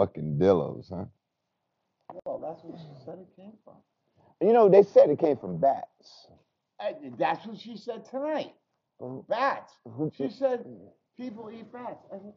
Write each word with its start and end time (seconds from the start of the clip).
armadillos, 0.00 0.90
huh? 0.94 1.04
Well, 2.24 2.38
that's 2.38 2.62
what 2.64 2.78
she 2.78 3.04
said 3.04 3.18
it 3.20 3.28
came 3.36 3.52
from. 3.64 3.74
You 4.40 4.52
know, 4.52 4.68
they 4.68 4.82
said 4.82 5.10
it 5.10 5.18
came 5.18 5.36
from 5.36 5.58
bats. 5.58 6.28
Uh, 6.80 6.92
That's 7.18 7.46
what 7.46 7.58
she 7.58 7.76
said 7.76 8.04
tonight. 8.06 8.54
Bats. 9.28 9.72
She 10.16 10.30
said 10.30 10.64
people 11.16 11.50
eat 11.52 11.72
bats. 11.72 12.04
I 12.12 12.16
said, 12.18 12.34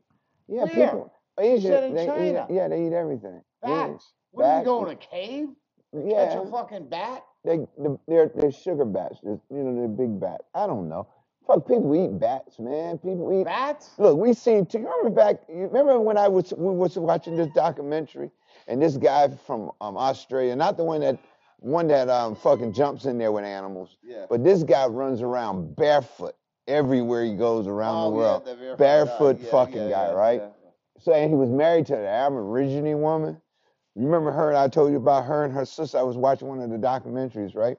yeah, 0.48 0.63
where? 0.63 0.70
people. 0.70 1.13
Asia, 1.40 1.68
said 1.68 1.84
in 1.85 1.95
they 1.95 2.05
China. 2.05 2.48
Eat, 2.49 2.55
yeah, 2.55 2.68
they 2.68 2.88
eat 2.88 2.94
everything. 2.94 3.41
Bats. 3.62 4.13
What 4.32 4.45
are 4.45 4.59
you 4.59 4.66
going 4.66 4.85
to 4.85 4.91
a 4.91 4.95
cave? 4.95 5.48
Catch 5.93 6.35
a 6.35 6.52
fucking 6.52 6.90
bat? 6.90 7.23
They, 7.45 7.59
they're, 8.07 8.32
they're 8.35 8.52
sugar 8.52 8.85
bats. 8.85 9.20
They're, 9.23 9.40
you 9.52 9.63
know, 9.63 9.76
they're 9.76 9.88
big 9.88 10.20
bats. 10.20 10.43
I 10.55 10.68
don't 10.68 10.90
know. 10.90 11.07
Fuck, 11.47 11.67
people 11.67 11.93
eat 11.95 12.20
bats, 12.20 12.57
man. 12.59 12.97
People 12.99 13.38
eat. 13.39 13.45
Bats? 13.45 13.91
Look, 13.97 14.17
we 14.17 14.34
seen. 14.34 14.63
Do 14.65 14.79
you 14.79 14.85
remember 14.88 15.09
back? 15.09 15.41
You 15.49 15.63
remember 15.67 15.99
when 15.99 16.17
I 16.17 16.27
was 16.27 16.53
we 16.55 16.73
was 16.73 16.97
watching 16.97 17.35
this 17.35 17.49
documentary, 17.53 18.31
and 18.67 18.81
this 18.81 18.95
guy 18.97 19.27
from 19.45 19.71
um, 19.81 19.98
Australia, 19.98 20.55
not 20.55 20.77
the 20.77 20.84
one 20.84 21.01
that 21.01 21.20
one 21.59 21.87
that 21.87 22.09
um 22.09 22.35
fucking 22.35 22.73
jumps 22.73 23.05
in 23.05 23.17
there 23.17 23.31
with 23.31 23.43
animals, 23.45 23.98
Yeah. 24.03 24.26
but 24.29 24.43
this 24.43 24.63
guy 24.63 24.85
runs 24.87 25.21
around 25.21 25.76
barefoot 25.76 26.35
everywhere 26.68 27.26
he 27.26 27.35
goes 27.35 27.68
around 27.68 27.96
Oh, 27.96 28.09
the 28.12 28.15
yeah, 28.15 28.21
world. 28.21 28.46
the 28.46 28.75
barefoot 28.77 29.37
guy. 29.40 29.43
Yeah, 29.46 29.51
fucking 29.51 29.75
yeah, 29.75 29.90
guy, 29.90 30.05
yeah, 30.07 30.12
right? 30.13 30.41
yeah. 30.41 30.49
So 30.99 31.13
and 31.13 31.29
he 31.29 31.35
was 31.35 31.49
married 31.49 31.85
to 31.87 31.98
an 31.98 32.05
Aborigine 32.05 33.01
woman. 33.01 33.41
You 33.96 34.05
remember 34.05 34.31
her? 34.31 34.55
I 34.55 34.68
told 34.70 34.91
you 34.91 34.98
about 34.98 35.25
her 35.25 35.43
and 35.43 35.53
her 35.53 35.65
sister. 35.65 35.98
I 35.98 36.03
was 36.03 36.15
watching 36.18 36.48
one 36.48 36.59
of 36.62 36.70
the 36.70 36.77
documentaries, 36.77 37.53
right? 37.55 37.77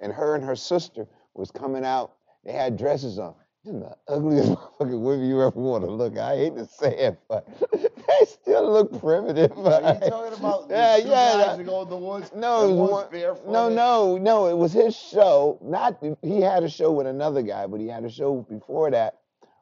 And 0.00 0.12
her 0.12 0.34
and 0.34 0.44
her 0.44 0.54
sister 0.56 1.06
was 1.34 1.50
coming 1.50 1.84
out. 1.84 2.12
They 2.44 2.52
had 2.52 2.76
dresses 2.76 3.18
on. 3.18 3.34
This 3.64 3.74
is 3.74 3.80
the 3.80 3.96
ugliest 4.08 4.50
motherfucking 4.80 5.00
women 5.02 5.26
you 5.28 5.42
ever 5.42 5.60
want 5.60 5.84
to 5.84 5.90
look. 5.90 6.16
I 6.16 6.36
hate 6.36 6.56
to 6.56 6.66
say 6.66 6.96
it, 6.96 7.18
but 7.28 7.46
they 7.72 8.24
still 8.26 8.72
look 8.72 8.98
primitive. 9.00 9.52
Are 9.58 9.80
you 10.02 10.10
talking 10.10 10.38
about 10.38 10.68
the 10.68 10.74
Yeah, 10.74 10.96
yeah, 10.96 11.56
guys 11.56 11.66
go 11.66 11.82
in 11.82 11.90
the 11.90 11.96
woods? 11.96 12.32
No, 12.34 12.70
it 12.70 12.74
was 12.74 12.90
one- 13.12 13.52
No, 13.52 13.68
no, 13.68 14.16
no. 14.16 14.46
It 14.46 14.56
was 14.56 14.72
his 14.72 14.96
show. 14.96 15.58
Not 15.62 16.02
he 16.22 16.40
had 16.40 16.62
a 16.64 16.70
show 16.70 16.90
with 16.90 17.06
another 17.06 17.42
guy, 17.42 17.66
but 17.66 17.80
he 17.80 17.88
had 17.88 18.04
a 18.04 18.10
show 18.10 18.46
before 18.48 18.90
that 18.92 19.18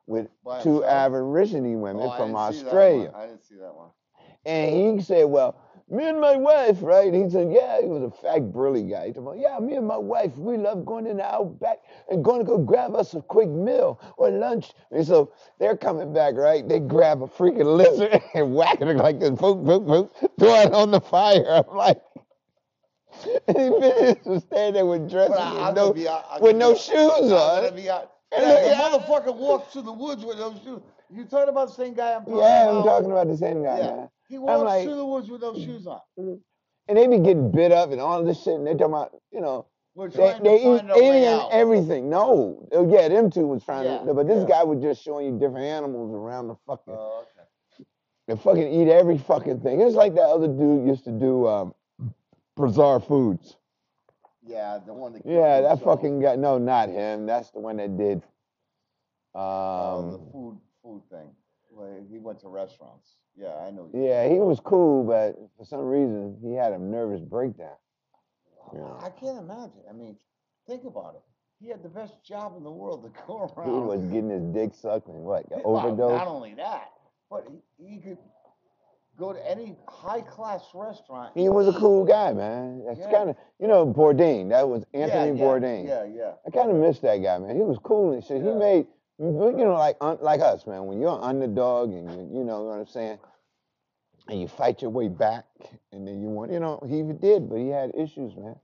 with 0.07 0.29
By 0.45 0.63
two 0.63 0.75
himself? 0.83 0.93
Aborigine 0.93 1.81
women 1.81 2.03
Oh, 2.07 2.11
I 2.11 2.17
from 2.19 2.33
that 2.33 2.39
Australia. 2.39 3.13
I 3.15 3.27
didn't 3.27 3.45
see 3.45 3.57
that 3.57 3.75
one. 3.75 3.91
And 4.47 4.97
he 4.99 5.03
said, 5.03 5.25
Well, 5.25 5.61
me 5.91 6.09
and 6.09 6.21
my 6.21 6.37
wife, 6.37 6.79
right? 6.83 7.13
He 7.13 7.29
said, 7.31 7.53
Yeah, 7.53 7.81
he 7.81 7.87
was 7.87 8.03
a 8.03 8.11
fat, 8.11 8.53
burly 8.53 8.83
guy. 8.85 9.09
He 9.09 9.13
said, 9.15 9.25
Yeah, 9.37 9.59
me 9.61 9.75
and 9.77 9.87
my 9.87 9.97
wife, 9.99 10.37
we 10.37 10.57
love 10.57 10.85
going 10.85 11.07
in 11.07 11.19
the 11.19 11.25
outback 11.25 11.79
and 12.11 12.25
going 12.25 12.41
to 12.41 12.45
go 12.45 12.59
grab 12.59 12.95
us 12.95 13.15
a 13.15 13.23
quick 13.23 13.49
meal 13.49 14.01
or 14.19 14.31
lunch. 14.31 14.73
And 14.91 15.07
so 15.07 15.33
they're 15.59 15.77
coming 15.77 16.13
back, 16.13 16.35
right? 16.37 16.67
They 16.69 16.81
grab 16.81 17.23
a 17.23 17.27
freaking 17.27 17.77
lizard 17.77 18.23
and 18.35 18.55
whack 18.55 18.81
it 18.81 18.97
like 18.97 19.21
this, 19.21 19.31
boop, 19.31 19.65
boop, 19.65 19.87
boop, 19.87 20.11
throw 20.39 20.55
it 20.63 20.73
on 20.73 20.91
the 20.91 21.01
fire. 21.01 21.65
I'm 21.71 21.77
like, 21.77 22.01
and 23.49 23.59
he 24.25 24.31
was 24.31 24.43
standing 24.45 24.75
there 24.75 24.87
with 24.87 25.11
dresses 25.11 25.37
I, 25.39 25.71
with 25.71 25.77
no, 25.77 25.93
hon- 26.07 26.43
with 26.43 26.57
no 26.57 26.75
shoes 26.75 27.33
on. 27.33 27.63
gonna 27.63 27.73
be, 27.73 27.87
hon- 27.87 28.09
And 28.33 28.47
yeah, 28.47 28.49
look 28.49 28.63
the 28.63 28.69
motherfucker 28.71 29.35
walks 29.37 29.73
through 29.73 29.83
the 29.83 29.93
woods 29.93 30.25
with 30.25 30.39
those 30.39 30.61
shoes. 30.63 30.81
You 31.11 31.25
talking 31.25 31.49
about 31.49 31.69
the 31.69 31.75
same 31.75 31.95
guy 31.95 32.15
I'm 32.15 32.27
talking 32.27 32.39
Yeah, 32.41 32.63
about? 32.63 32.79
I'm 32.79 32.85
talking 32.85 33.11
about 33.11 33.29
the 33.29 33.37
same 33.37 33.63
guy, 33.63 33.79
Yeah. 33.79 33.87
man. 33.87 34.11
He 34.29 34.39
walks 34.39 34.63
like- 34.65 34.85
through 34.85 34.97
the 34.97 35.07
woods 35.07 35.31
with 35.31 35.41
those 35.41 35.63
shoes 35.63 35.87
on. 35.87 36.01
And 36.17 36.97
they 36.97 37.07
be 37.07 37.19
getting 37.19 37.51
bit 37.51 37.71
up 37.73 37.91
and 37.93 38.01
all 38.01 38.23
this 38.25 38.43
shit, 38.43 38.55
and 38.55 38.67
they 38.67 38.73
talking 38.73 38.87
about, 38.87 39.21
you 39.31 39.41
know, 39.41 39.67
They, 39.95 40.39
they 40.43 40.57
eat 40.63 40.85
alien 40.97 41.41
everything. 41.51 42.09
No, 42.09 42.67
Oh, 42.73 42.89
yeah, 42.91 43.09
them 43.09 43.31
two 43.31 43.47
was 43.47 43.65
trying 43.65 43.85
Yeah, 43.85 44.05
to, 44.05 44.15
but 44.15 44.27
this 44.27 44.43
yeah. 44.43 44.49
guy 44.59 44.65
was 44.65 44.81
just 44.81 45.03
showing 45.03 45.27
you 45.27 45.39
different 45.39 45.67
animals 45.67 46.15
around 46.15 46.49
the 46.49 46.55
fucking. 46.67 46.95
Oh, 46.97 47.25
okay. 47.77 47.85
they 48.27 48.37
fucking 48.37 48.73
eat 48.73 48.89
every 48.89 49.19
fucking 49.19 49.61
thing. 49.61 49.81
It's 49.81 49.97
like 49.97 50.15
that 50.15 50.23
other 50.29 50.47
dude 50.49 50.87
used 50.87 51.05
to 51.05 51.11
do 51.11 51.47
um, 51.49 51.75
bizarre 52.57 53.01
foods. 53.01 53.57
Yeah, 54.47 54.79
the 54.87 54.95
one 54.95 55.13
that. 55.15 55.27
Yeah, 55.27 55.61
that 55.63 55.71
himself. 55.79 55.99
fucking 55.99 56.21
guy. 56.21 56.37
No, 56.37 56.57
not 56.59 56.89
him. 56.89 57.27
That's 57.27 57.51
the 57.51 57.59
one 57.61 57.77
that 57.79 57.99
did. 57.99 58.23
Oh, 59.35 59.99
Um, 59.99 60.11
the 60.13 60.19
food 60.33 60.59
food 60.83 61.03
thing. 61.11 61.29
Where 61.71 62.01
he 62.11 62.19
went 62.19 62.41
to 62.41 62.49
restaurants. 62.49 63.17
Yeah, 63.41 63.55
I 63.67 63.71
know. 63.71 63.89
yeah, 63.95 64.29
he 64.29 64.41
was 64.41 64.59
cool, 64.61 65.05
but 65.05 65.37
for 65.57 65.65
some 65.65 65.81
reason 65.81 66.37
he 66.43 66.55
had 66.55 66.73
a 66.73 66.79
nervous 66.79 67.21
breakdown. 67.21 67.77
Yeah. 68.75 68.93
I 69.01 69.11
can't 69.11 69.39
imagine. 69.39 69.83
I 69.89 69.93
mean, 69.93 70.17
think 70.67 70.85
about 70.85 71.15
it. 71.15 71.23
He 71.61 71.69
had 71.71 71.83
the 71.83 71.89
best 71.89 72.25
job 72.25 72.55
in 72.57 72.65
the 72.65 72.71
world 72.71 73.03
to 73.05 73.11
go 73.27 73.53
around. 73.57 73.69
He 73.73 73.81
was 73.81 74.03
getting 74.05 74.31
his 74.31 74.43
dick 74.55 74.75
sucked 74.75 75.09
and 75.09 75.19
what? 75.25 75.45
Well, 75.51 75.79
overdose. 75.79 76.19
Not 76.19 76.27
only 76.29 76.55
that, 76.55 76.91
but 77.31 77.49
he, 77.79 77.87
he 77.87 77.99
could 77.99 78.19
go 79.19 79.33
to 79.33 79.51
any 79.51 79.77
high 79.89 80.21
class 80.21 80.63
restaurant. 80.75 81.33
He 81.35 81.49
was 81.49 81.67
a 81.67 81.73
cool 81.79 82.05
guy, 82.05 82.33
man. 82.33 82.85
That's 82.87 83.01
Yeah. 83.01 83.11
kind 83.11 83.31
of, 83.31 83.37
you 83.59 83.67
know, 83.67 83.85
Bourdain. 83.87 84.49
That 84.51 84.69
was 84.69 84.85
Anthony 84.95 85.39
yeah, 85.39 85.45
Bourdain. 85.45 85.87
Yeah, 85.87 86.05
yeah. 86.05 86.33
I 86.47 86.51
kind 86.51 86.71
of 86.71 86.77
miss 86.77 87.01
that 87.01 87.17
guy, 87.19 87.39
man. 87.39 87.57
He 87.57 87.63
was 87.63 87.79
cool 87.83 88.13
and 88.13 88.23
shit. 88.25 88.43
He 88.43 88.51
made, 88.51 88.87
you 89.19 89.65
know, 89.65 89.75
like 89.75 89.97
un, 90.01 90.19
like 90.21 90.41
us, 90.41 90.67
man. 90.67 90.87
When 90.87 91.01
you're 91.01 91.17
an 91.17 91.23
underdog 91.25 91.91
and 91.93 92.11
you, 92.11 92.39
you 92.41 92.45
know 92.45 92.63
what 92.65 92.79
I'm 92.81 92.87
saying, 92.87 93.19
and 94.29 94.41
you 94.41 94.49
fight 94.49 94.83
your 94.83 94.91
way 94.91 95.09
back, 95.09 95.47
and 95.93 96.07
then 96.07 96.21
you 96.23 96.29
want, 96.29 96.53
you 96.53 96.61
know, 96.61 96.81
he 96.89 97.03
did, 97.03 97.49
but 97.49 97.59
he 97.59 97.69
had 97.69 97.93
issues, 97.97 98.37
man. 98.37 98.57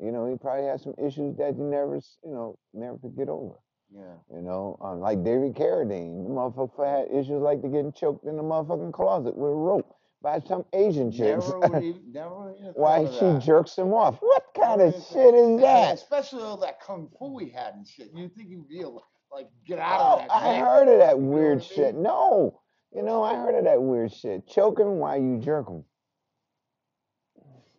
You 0.00 0.12
know, 0.12 0.26
he 0.30 0.36
probably 0.36 0.66
had 0.66 0.80
some 0.80 0.94
issues 0.98 1.36
that 1.38 1.54
he 1.54 1.62
never, 1.62 1.96
you 2.24 2.32
know, 2.32 2.58
never 2.74 2.98
could 2.98 3.16
get 3.16 3.28
over. 3.28 3.54
Yeah. 3.94 4.14
You 4.34 4.42
know, 4.42 4.76
um, 4.80 5.00
like 5.00 5.22
David 5.24 5.54
Carradine, 5.54 6.24
the 6.24 6.30
motherfucker 6.30 6.86
had 6.86 7.16
issues 7.16 7.40
like 7.42 7.62
the 7.62 7.68
getting 7.68 7.92
choked 7.92 8.24
in 8.26 8.36
the 8.36 8.42
motherfucking 8.42 8.92
closet 8.92 9.36
with 9.36 9.50
a 9.50 9.54
rope 9.54 9.94
by 10.22 10.40
some 10.40 10.64
Asian 10.72 11.12
chicks. 11.12 11.46
Never 11.46 11.60
would 11.60 11.82
even, 11.84 12.12
never 12.12 12.54
even 12.58 12.72
Why 12.74 13.04
she 13.06 13.20
that. 13.20 13.42
jerks 13.44 13.76
him 13.78 13.92
off? 13.92 14.16
What 14.20 14.44
kind 14.56 14.78
Never 14.78 14.96
of 14.96 15.04
shit 15.12 15.34
is 15.34 15.60
that? 15.60 15.94
Especially 15.94 16.42
all 16.42 16.56
that 16.58 16.80
kung 16.80 17.08
fu 17.18 17.38
he 17.38 17.50
had 17.50 17.74
and 17.74 17.86
shit. 17.86 18.10
You 18.14 18.28
think 18.28 18.48
he'd 18.48 18.68
be 18.68 18.80
able 18.80 19.00
to 19.00 19.06
like 19.34 19.48
get 19.66 19.78
out 19.78 20.00
Oh, 20.00 20.12
of 20.22 20.28
that? 20.28 20.32
I 20.32 20.58
heard 20.58 20.88
of 20.88 20.98
that 21.00 21.16
You 21.16 21.22
know 21.22 21.28
weird 21.28 21.58
I 21.58 21.62
shit. 21.62 21.94
mean? 21.94 22.02
No, 22.04 22.60
you 22.94 23.02
know, 23.02 23.22
I 23.22 23.34
heard 23.36 23.54
of 23.56 23.64
that 23.64 23.82
weird 23.82 24.12
shit. 24.12 24.46
Choke 24.46 24.78
him 24.80 24.98
while 24.98 25.20
you 25.20 25.38
jerk 25.38 25.68
him. 25.68 25.84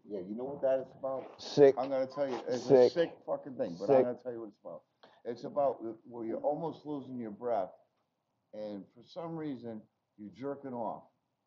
Yeah, 0.07 0.19
you 0.19 0.35
know 0.35 0.43
what 0.43 0.61
that 0.61 0.79
is 0.81 0.87
about? 0.99 1.41
Sick. 1.41 1.75
I'm 1.77 1.89
gonna 1.89 2.05
tell 2.07 2.27
you, 2.29 2.39
it's 2.47 2.63
Sick. 2.65 2.77
a 2.77 2.89
sick 2.89 3.11
fucking 3.25 3.55
thing, 3.55 3.75
but 3.79 3.87
Sick. 3.87 3.95
I'm 3.97 4.03
gonna 4.03 4.17
tell 4.21 4.31
you 4.33 4.39
what 4.41 4.49
it's 4.49 4.59
about. 4.63 4.81
It's 5.25 5.43
about 5.45 5.77
wh- 5.81 6.11
where 6.11 6.25
you're 6.25 6.37
almost 6.41 6.85
losing 6.85 7.17
your 7.17 7.31
breath, 7.31 7.71
and 8.53 8.83
for 8.95 9.03
some 9.03 9.35
reason 9.35 9.81
you're 10.17 10.31
jerking 10.37 10.73
off, 10.73 11.03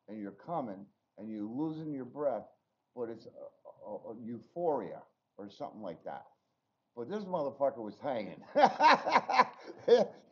and 0.08 0.18
you're 0.20 0.32
coming, 0.32 0.84
and 1.18 1.30
you're 1.30 1.44
losing 1.44 1.92
your 1.92 2.04
breath, 2.04 2.44
but 2.96 3.08
it's 3.08 3.26
a, 3.26 3.88
a, 3.88 3.94
a 4.12 4.16
euphoria 4.24 5.02
or 5.36 5.48
something 5.48 5.80
like 5.80 6.02
that. 6.04 6.24
But 6.96 7.08
this 7.08 7.22
motherfucker 7.24 7.78
was 7.78 7.94
hanging. 8.02 8.42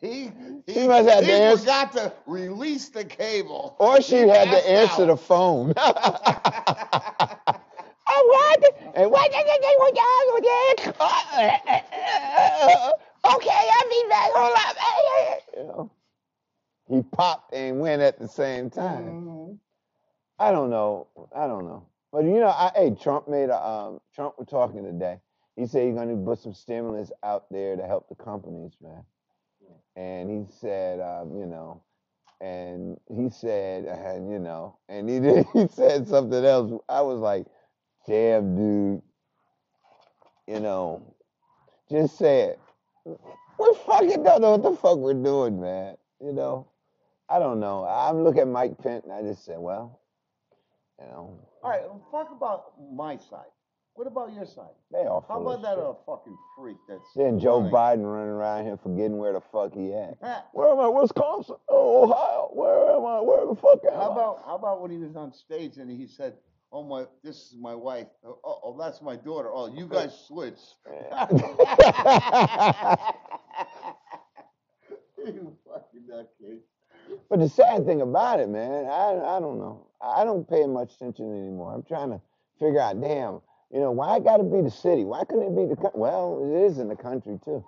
he 0.00 0.30
he, 0.66 0.72
She 0.74 0.86
must 0.86 1.08
have 1.08 1.24
he 1.24 1.30
to 1.30 1.56
forgot 1.58 1.92
to 1.92 2.12
release 2.26 2.88
the 2.90 3.04
cable. 3.04 3.76
Or 3.78 4.00
she 4.02 4.18
He 4.22 4.28
had 4.28 4.50
to 4.50 4.70
answer 4.70 5.02
out. 5.02 5.06
the 5.08 5.16
phone. 5.16 5.74
Oh, 8.08 8.28
what? 8.28 9.10
What? 9.10 9.30
Okay, 13.26 13.70
I'll 13.72 13.90
be 13.90 14.04
back. 14.08 14.30
Hold 14.32 14.56
up. 14.56 14.76
You 15.56 15.64
know, 15.64 15.90
he 16.88 17.02
popped 17.02 17.52
and 17.54 17.80
went 17.80 18.02
at 18.02 18.18
the 18.18 18.28
same 18.28 18.70
time. 18.70 19.04
Mhm. 19.04 19.58
I 20.38 20.52
don't 20.52 20.70
know. 20.70 21.08
I 21.34 21.46
don't 21.46 21.64
know. 21.66 21.86
But 22.12 22.24
you 22.24 22.40
know, 22.40 22.48
I, 22.48 22.70
hey, 22.74 22.90
Trump 23.00 23.28
made 23.28 23.50
a 23.50 23.68
um, 23.68 24.00
Trump 24.14 24.38
was 24.38 24.48
talking 24.48 24.84
today. 24.84 25.20
He 25.56 25.66
said 25.66 25.84
he's 25.86 25.94
going 25.94 26.08
to 26.08 26.24
put 26.24 26.38
some 26.38 26.54
stimulus 26.54 27.10
out 27.22 27.46
there 27.50 27.76
to 27.76 27.86
help 27.86 28.08
the 28.08 28.14
companies, 28.14 28.72
man. 28.82 29.02
And 29.96 30.30
he 30.30 30.46
said, 30.60 31.00
um, 31.00 31.36
you 31.38 31.46
know, 31.46 31.82
and 32.40 32.98
he 33.08 33.30
said, 33.30 33.86
and 33.86 34.30
you 34.32 34.38
know, 34.38 34.78
and 34.88 35.08
he 35.08 35.20
did, 35.20 35.46
he 35.52 35.68
said 35.68 36.08
something 36.08 36.44
else. 36.44 36.72
I 36.88 37.02
was 37.02 37.20
like, 37.20 37.46
damn, 38.06 38.56
dude. 38.56 39.02
You 40.48 40.60
know, 40.60 41.14
just 41.90 42.18
say 42.18 42.42
it. 42.42 42.60
We 43.58 43.74
fucking 43.86 44.22
don't 44.22 44.42
know 44.42 44.52
what 44.56 44.62
the 44.62 44.76
fuck 44.76 44.98
we're 44.98 45.14
doing, 45.14 45.60
man. 45.60 45.96
You 46.20 46.32
know, 46.32 46.68
I 47.28 47.38
don't 47.38 47.60
know. 47.60 47.84
I'm 47.84 48.24
looking 48.24 48.42
at 48.42 48.48
Mike 48.48 48.78
Pence 48.78 49.04
and 49.04 49.12
I 49.12 49.22
just 49.22 49.44
said, 49.44 49.58
well, 49.58 50.00
you 51.00 51.06
know, 51.06 51.40
All 51.62 51.70
right, 51.70 51.82
well, 51.82 52.06
talk 52.10 52.30
about 52.32 52.72
my 52.92 53.16
side. 53.16 53.46
What 53.96 54.06
about 54.06 54.32
your 54.34 54.44
side? 54.46 54.74
they 54.92 55.06
all 55.06 55.24
How 55.28 55.36
full 55.38 55.50
of 55.50 55.60
about 55.60 55.62
that 55.62 55.76
shit. 55.76 55.84
uh, 55.84 55.94
fucking 56.06 56.36
freak 56.56 56.76
that's 56.88 57.00
Then 57.16 57.40
Joe 57.40 57.56
running? 57.58 57.72
Biden 57.72 58.04
running 58.12 58.28
around 58.30 58.64
here 58.66 58.76
forgetting 58.76 59.16
where 59.18 59.32
the 59.32 59.40
fuck 59.52 59.72
he 59.74 59.92
at. 59.94 60.18
Where 60.52 60.68
am 60.70 60.78
I? 60.80 60.88
Wisconsin? 60.88 61.56
Oh, 61.68 62.04
Ohio. 62.04 62.50
Where 62.52 62.90
am 62.96 63.04
I? 63.06 63.20
Where 63.20 63.46
the 63.46 63.54
fuck 63.56 63.80
am 63.90 63.94
How 63.94 64.10
I? 64.10 64.12
about 64.12 64.42
how 64.46 64.54
about 64.56 64.82
when 64.82 64.90
he 64.90 64.98
was 64.98 65.16
on 65.16 65.32
stage 65.32 65.78
and 65.78 65.90
he 65.90 66.06
said, 66.06 66.34
"Oh 66.72 66.82
my, 66.84 67.06
this 67.24 67.36
is 67.36 67.54
my 67.58 67.74
wife. 67.74 68.06
Oh, 68.24 68.38
oh, 68.44 68.60
oh, 68.64 68.76
that's 68.78 69.00
my 69.00 69.16
daughter. 69.16 69.50
Oh, 69.52 69.66
you 69.74 69.86
guys 69.88 70.12
switched." 70.28 70.76
you 75.24 75.56
fucking 75.66 76.02
nutcase. 76.10 76.60
But 77.30 77.38
the 77.40 77.48
sad 77.48 77.86
thing 77.86 78.00
about 78.02 78.40
it, 78.40 78.48
man, 78.48 78.86
I 78.86 79.36
I 79.36 79.40
don't 79.40 79.58
know. 79.58 79.86
I 80.00 80.24
don't 80.24 80.48
pay 80.48 80.66
much 80.66 80.94
attention 80.94 81.26
anymore. 81.30 81.72
I'm 81.74 81.82
trying 81.82 82.10
to 82.10 82.20
figure 82.58 82.80
out, 82.80 83.00
damn, 83.00 83.40
you 83.72 83.80
know, 83.80 83.90
why 83.90 84.16
it 84.16 84.24
got 84.24 84.38
to 84.38 84.44
be 84.44 84.62
the 84.62 84.70
city? 84.70 85.04
Why 85.04 85.24
couldn't 85.24 85.44
it 85.52 85.56
be 85.56 85.66
the 85.66 85.76
coun- 85.76 85.92
well? 85.94 86.40
It 86.44 86.66
is 86.66 86.78
in 86.78 86.88
the 86.88 86.96
country 86.96 87.38
too. 87.44 87.64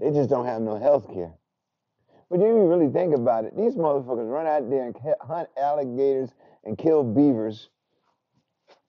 They 0.00 0.10
just 0.10 0.30
don't 0.30 0.46
have 0.46 0.62
no 0.62 0.78
health 0.78 1.06
care. 1.12 1.32
But 2.30 2.40
you 2.40 2.66
really 2.66 2.88
think 2.88 3.14
about 3.14 3.44
it, 3.44 3.54
these 3.56 3.74
motherfuckers 3.76 4.30
run 4.32 4.46
out 4.46 4.70
there 4.70 4.84
and 4.86 4.96
hunt 5.20 5.50
alligators 5.58 6.30
and 6.64 6.78
kill 6.78 7.04
beavers. 7.04 7.68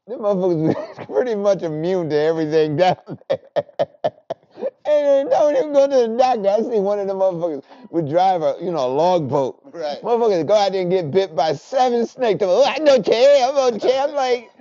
Them 0.08 0.20
motherfuckers 0.20 1.06
pretty 1.14 1.36
much 1.36 1.62
immune 1.62 2.10
to 2.10 2.16
everything 2.16 2.76
down 2.78 2.98
there. 3.30 3.40
and 4.56 4.74
they 4.86 5.26
don't 5.30 5.56
even 5.58 5.74
go 5.74 5.88
to 5.88 6.12
the 6.12 6.18
doctor. 6.18 6.50
I 6.50 6.62
see 6.62 6.80
one 6.80 7.00
of 7.00 7.08
them 7.08 7.18
motherfuckers 7.18 7.64
would 7.90 8.10
drive 8.10 8.42
a 8.42 8.56
you 8.62 8.72
know 8.72 8.86
a 8.86 8.94
log 8.94 9.30
boat. 9.30 9.62
Right. 9.66 10.02
Motherfuckers 10.02 10.48
go 10.48 10.56
out 10.56 10.72
there 10.72 10.82
and 10.82 10.92
get 10.92 11.12
bit 11.12 11.36
by 11.36 11.54
seven 11.54 12.06
snakes. 12.06 12.40
They're 12.40 12.48
like, 12.50 12.80
oh, 12.80 12.82
I 12.82 12.84
know 12.84 13.02
Chair, 13.02 13.48
I'm 13.50 13.56
on 13.58 13.80
Chair. 13.80 14.04
I'm 14.04 14.14
like, 14.14 14.52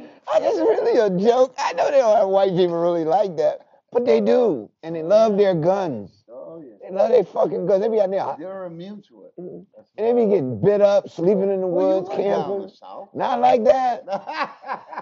this 0.41 0.55
is 0.55 0.61
really 0.61 0.99
a 0.99 1.11
joke. 1.11 1.55
I 1.59 1.73
know 1.75 1.91
they 1.91 1.99
don't 1.99 2.17
have 2.17 2.29
white 2.29 2.51
people 2.51 2.81
really 2.81 3.05
like 3.05 3.37
that, 3.37 3.67
but 3.91 4.05
they 4.05 4.21
do, 4.21 4.71
and 4.83 4.95
they 4.97 5.03
love 5.03 5.37
their 5.37 5.55
guns. 5.55 6.25
Oh, 6.31 6.63
yeah. 6.65 6.75
They 6.83 6.95
love 6.95 7.11
their 7.11 7.25
fucking 7.25 7.67
guns. 7.67 7.83
They 7.83 7.89
be 7.89 8.01
out 8.01 8.11
there, 8.11 8.37
They're 8.39 8.65
immune 8.65 9.03
to 9.09 9.25
it. 9.25 9.35
Mhm. 9.41 9.67
And 9.97 10.07
they 10.07 10.13
be 10.25 10.31
getting 10.31 10.61
bit 10.61 10.81
up, 10.81 11.09
sleeping 11.09 11.51
in 11.51 11.61
the 11.61 11.67
woods, 11.67 12.09
down 12.09 12.17
camping. 12.19 12.63
the. 12.81 13.09
Not 13.15 13.41
like 13.41 13.65
that. 13.65 14.05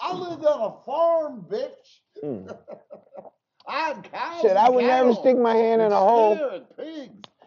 I 0.00 0.14
lived 0.14 0.44
on 0.44 0.72
a 0.72 0.84
farm, 0.84 1.44
bitch. 1.48 2.00
Mm. 2.24 2.56
I 3.66 3.88
had 3.88 4.02
cows. 4.10 4.40
Shit, 4.40 4.56
I 4.56 4.68
would 4.70 4.84
never 4.84 5.12
stick 5.14 5.36
my 5.38 5.54
hand 5.54 5.82
in 5.82 5.92
a 5.92 5.96
hole. 5.98 6.34
steer 6.34 6.62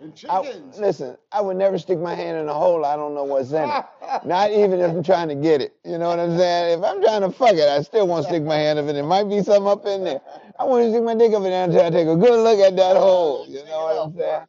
and 0.04 0.14
I, 0.30 0.42
listen, 0.78 1.18
I 1.32 1.42
would 1.42 1.58
never 1.58 1.78
stick 1.78 2.00
my 2.00 2.14
hand 2.14 2.38
in 2.38 2.50
a 2.50 2.54
hole. 2.54 2.86
I 2.86 2.96
don't 2.96 3.16
know 3.16 3.24
what's 3.24 3.52
in 3.52 3.70
it. 3.70 3.86
Not 4.26 4.52
even 4.52 4.80
if 4.80 4.92
I'm 4.92 5.04
trying 5.04 5.30
to 5.30 5.36
get 5.36 5.62
it. 5.62 5.76
You 5.86 5.98
know 5.98 6.10
what 6.10 6.20
I'm 6.20 6.38
saying? 6.38 6.80
If 6.80 6.86
I'm 6.86 7.02
trying 7.02 7.22
to 7.22 7.32
fuck 7.32 7.54
it, 7.54 7.68
I 7.68 7.82
still 7.82 8.08
won't 8.08 8.26
stick 8.26 8.44
my 8.44 8.56
hand 8.56 8.80
up 8.80 8.88
in 8.88 8.96
it. 8.96 9.04
Might 9.04 9.30
be 9.30 9.42
something 9.42 9.68
up 9.68 9.86
in 9.86 10.04
there. 10.04 10.22
I 10.60 10.66
want 10.66 10.84
to 10.84 10.92
stick 10.92 11.04
my 11.04 11.16
dick 11.16 11.32
up 11.34 11.44
in 11.44 11.52
there 11.52 11.64
until 11.64 11.86
I 11.86 11.90
take 11.90 12.08
a 12.08 12.16
good 12.16 12.44
look 12.44 12.60
at 12.60 12.76
that 12.76 12.98
hole. 12.98 13.46
You 13.48 13.64
know 13.66 13.84
what 13.84 14.06
I'm 14.06 14.18
saying? 14.18 14.46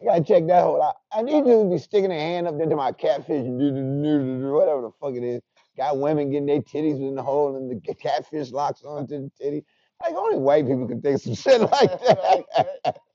You 0.00 0.08
gotta 0.08 0.24
check 0.24 0.46
that 0.48 0.62
hole 0.62 0.82
out. 0.82 0.96
I 1.12 1.22
need 1.22 1.46
you 1.46 1.62
to 1.62 1.70
be 1.70 1.78
sticking 1.78 2.08
their 2.08 2.18
hand 2.18 2.48
up 2.48 2.60
into 2.60 2.74
my 2.74 2.90
catfish, 2.90 3.28
and 3.28 4.52
whatever 4.52 4.82
the 4.82 4.90
fuck 5.00 5.14
it 5.14 5.22
is. 5.22 5.42
Got 5.76 5.98
women 5.98 6.30
getting 6.30 6.46
their 6.46 6.60
titties 6.60 7.00
in 7.00 7.14
the 7.14 7.22
hole 7.22 7.56
and 7.56 7.70
the 7.70 7.94
catfish 7.94 8.50
locks 8.50 8.82
onto 8.82 9.16
the 9.18 9.30
titty. 9.40 9.64
Like 10.02 10.14
only 10.14 10.38
white 10.38 10.66
people 10.66 10.88
can 10.88 11.00
think 11.00 11.20
some 11.20 11.34
shit 11.34 11.60
like 11.60 11.90
that. 12.00 12.96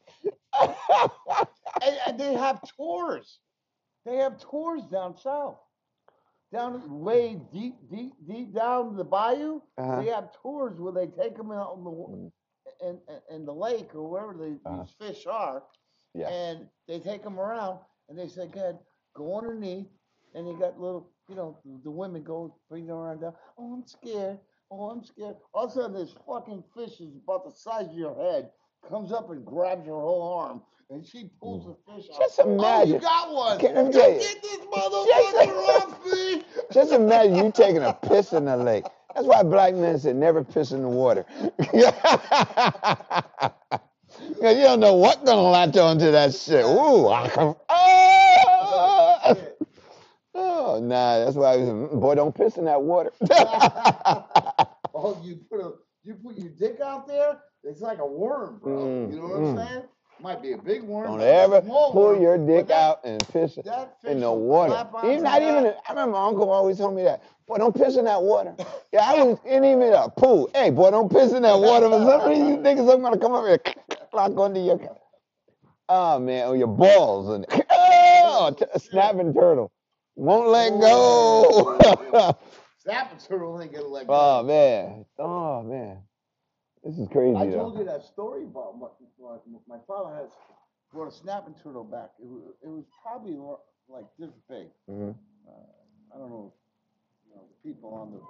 and, 0.59 1.97
and 2.07 2.19
they 2.19 2.33
have 2.33 2.61
tours. 2.75 3.39
They 4.05 4.17
have 4.17 4.39
tours 4.39 4.83
down 4.91 5.17
south. 5.17 5.57
Down 6.51 7.01
way 7.01 7.39
deep, 7.51 7.75
deep, 7.91 8.13
deep 8.27 8.53
down 8.53 8.95
the 8.95 9.03
bayou, 9.03 9.61
Uh-huh. 9.77 10.01
they 10.01 10.07
have 10.07 10.31
tours 10.41 10.79
where 10.79 10.93
they 10.93 11.07
take 11.07 11.35
them 11.35 11.51
out 11.51 11.75
in 11.77 11.83
the 11.83 11.91
Mm. 11.91 12.31
in, 12.81 12.99
in, 13.29 13.45
the 13.45 13.53
lake 13.53 13.93
or 13.95 14.09
wherever 14.09 14.33
they, 14.33 14.53
Uh-huh. 14.65 14.83
these 14.83 14.91
fish 14.93 15.25
are, 15.27 15.63
Yeah. 16.13 16.29
and 16.29 16.69
they 16.87 16.99
take 16.99 17.23
them 17.23 17.39
around 17.39 17.79
and 18.07 18.17
they 18.17 18.27
say, 18.27 18.47
"Good, 18.47 18.77
go 19.13 19.37
underneath." 19.37 19.89
And 20.33 20.47
you 20.47 20.57
got 20.57 20.79
little, 20.79 21.09
you 21.27 21.35
know, 21.35 21.57
the, 21.65 21.79
the 21.83 21.91
women 21.91 22.23
go 22.23 22.55
bring 22.69 22.85
them 22.87 22.97
around 22.97 23.21
down. 23.21 23.35
Oh, 23.57 23.73
I'm 23.73 23.85
scared. 23.85 24.39
Oh, 24.69 24.89
I'm 24.89 25.03
scared. 25.03 25.37
All 25.53 25.65
of 25.65 25.71
a 25.71 25.73
sudden, 25.73 25.93
this 25.93 26.13
fucking 26.27 26.63
fish 26.75 26.99
is 27.01 27.15
about 27.15 27.43
the 27.45 27.51
size 27.51 27.87
of 27.87 27.93
your 27.97 28.15
head, 28.15 28.51
comes 28.89 29.11
up 29.11 29.29
and 29.29 29.45
grabs 29.45 29.85
her 29.87 29.93
whole 29.93 30.33
arm, 30.39 30.61
and 30.89 31.05
she 31.05 31.29
pulls 31.39 31.65
the 31.65 31.75
fish 31.93 32.09
out. 32.13 32.19
Just 32.19 32.39
imagine. 32.39 32.93
Oh, 32.93 32.95
you 32.95 33.01
got 33.01 33.33
one. 33.33 33.59
Can 33.59 33.91
tell 33.91 34.11
you? 34.11 34.19
Get 34.19 34.41
this 34.41 34.59
motherfucker 34.59 35.67
off 35.81 36.05
me. 36.05 36.43
Just 36.71 36.91
imagine 36.93 37.35
you 37.35 37.51
taking 37.51 37.83
a 37.83 37.93
piss 37.93 38.33
in 38.33 38.45
the 38.45 38.57
lake. 38.57 38.85
That's 39.13 39.27
why 39.27 39.43
black 39.43 39.73
men 39.73 39.97
said 39.99 40.15
never 40.15 40.43
piss 40.43 40.71
in 40.71 40.81
the 40.83 40.87
water. 40.89 41.25
Because 41.57 41.83
you 44.57 44.63
don't 44.63 44.79
know 44.79 44.93
what's 44.93 45.23
gonna 45.23 45.41
latch 45.41 45.75
onto 45.77 46.11
that 46.11 46.35
shit. 46.35 46.63
Ooh, 46.63 47.07
I 47.09 47.27
can, 47.29 47.55
oh, 47.69 49.37
oh, 50.35 50.79
nah, 50.81 51.25
that's 51.25 51.35
why 51.35 51.53
I 51.53 51.57
was, 51.57 51.69
"Mm, 51.69 51.99
boy, 51.99 52.15
don't 52.15 52.35
piss 52.35 52.57
in 52.57 52.65
that 52.65 52.81
water. 52.81 53.11
oh, 54.93 55.19
you 55.23 55.37
put 55.49 55.61
a 55.61 55.73
you 56.03 56.13
put 56.13 56.37
your 56.37 56.51
dick 56.51 56.79
out 56.79 57.07
there, 57.07 57.39
it's 57.67 57.81
like 57.81 57.99
a 57.99 58.05
worm, 58.05 58.59
bro. 58.61 58.77
Mm, 58.77 59.11
you 59.11 59.19
know 59.19 59.27
what 59.27 59.39
mm. 59.39 59.59
I'm 59.59 59.67
saying? 59.67 59.83
Might 60.19 60.41
be 60.41 60.53
a 60.53 60.57
big 60.57 60.81
worm. 60.81 61.11
don't 61.11 61.21
a 61.21 61.25
ever 61.25 61.61
pull 61.61 61.93
worm, 61.93 62.21
your 62.21 62.37
dick 62.37 62.67
that- 62.67 62.73
out 62.73 63.05
and 63.05 63.23
fish 63.27 63.57
in 64.03 64.19
the 64.19 64.31
water. 64.31 64.87
Even 65.03 65.23
not 65.23 65.41
even. 65.41 65.63
that. 65.65 65.77
I 65.87 65.91
remember 65.91 66.13
my 66.13 66.25
uncle 66.25 66.49
always 66.49 66.77
told 66.77 66.95
me 66.95 67.03
that. 67.03 67.21
Boy, 67.45 67.57
don't 67.57 67.75
piss 67.75 67.97
in 67.97 68.05
that 68.05 68.21
water. 68.21 68.55
Yeah, 68.93 69.01
I 69.03 69.21
was 69.21 69.37
in 69.45 69.65
even 69.65 69.93
a 69.93 70.09
pool. 70.09 70.49
Hey, 70.55 70.69
boy, 70.69 70.91
don't 70.91 71.11
piss 71.11 71.33
in 71.33 71.41
that 71.43 71.59
water. 71.59 71.89
For 71.89 72.05
some 72.05 72.29
reason, 72.29 72.47
you 72.47 72.57
niggas 72.57 72.91
I'm 72.91 73.01
gonna 73.01 73.17
come 73.17 73.33
up 73.33 73.45
here 73.45 73.59
clock 74.11 74.31
onto 74.37 74.61
your. 74.61 74.79
Oh 75.89 76.19
man, 76.19 76.47
or 76.47 76.55
your 76.55 76.67
balls 76.67 77.29
and 77.29 77.45
oh, 77.69 78.55
t- 78.57 78.65
snapping 78.79 79.33
turtle 79.33 79.71
won't 80.15 80.47
let 80.47 80.79
go. 80.79 82.35
Snapping 82.79 83.19
turtle 83.19 83.61
ain't 83.61 83.73
gonna 83.73 83.87
let 83.87 84.07
go. 84.07 84.13
oh 84.13 84.43
man, 84.43 85.05
oh 85.19 85.61
man, 85.63 85.97
this 86.83 86.97
is 86.97 87.07
crazy 87.09 87.35
I 87.35 87.47
though. 87.47 87.57
told 87.57 87.77
you 87.77 87.85
that 87.85 88.03
story 88.03 88.43
about 88.43 88.77
my, 88.79 88.87
my, 89.19 89.37
my 89.67 89.77
father 89.87 90.15
has 90.15 90.29
brought 90.91 91.07
a 91.07 91.11
snapping 91.11 91.55
turtle 91.63 91.83
back. 91.83 92.11
It 92.19 92.27
was, 92.27 92.43
it 92.63 92.67
was 92.69 92.85
probably 93.03 93.37
like 93.89 94.05
this 94.19 94.31
big. 94.49 94.67
Mhm. 94.89 95.15
Uh, 95.47 95.51
I 96.15 96.17
don't 96.17 96.29
know, 96.29 96.53
if, 96.53 97.29
you 97.29 97.35
know, 97.35 97.41
the 97.43 97.69
people 97.69 97.93
on 97.93 98.11
the 98.11 98.21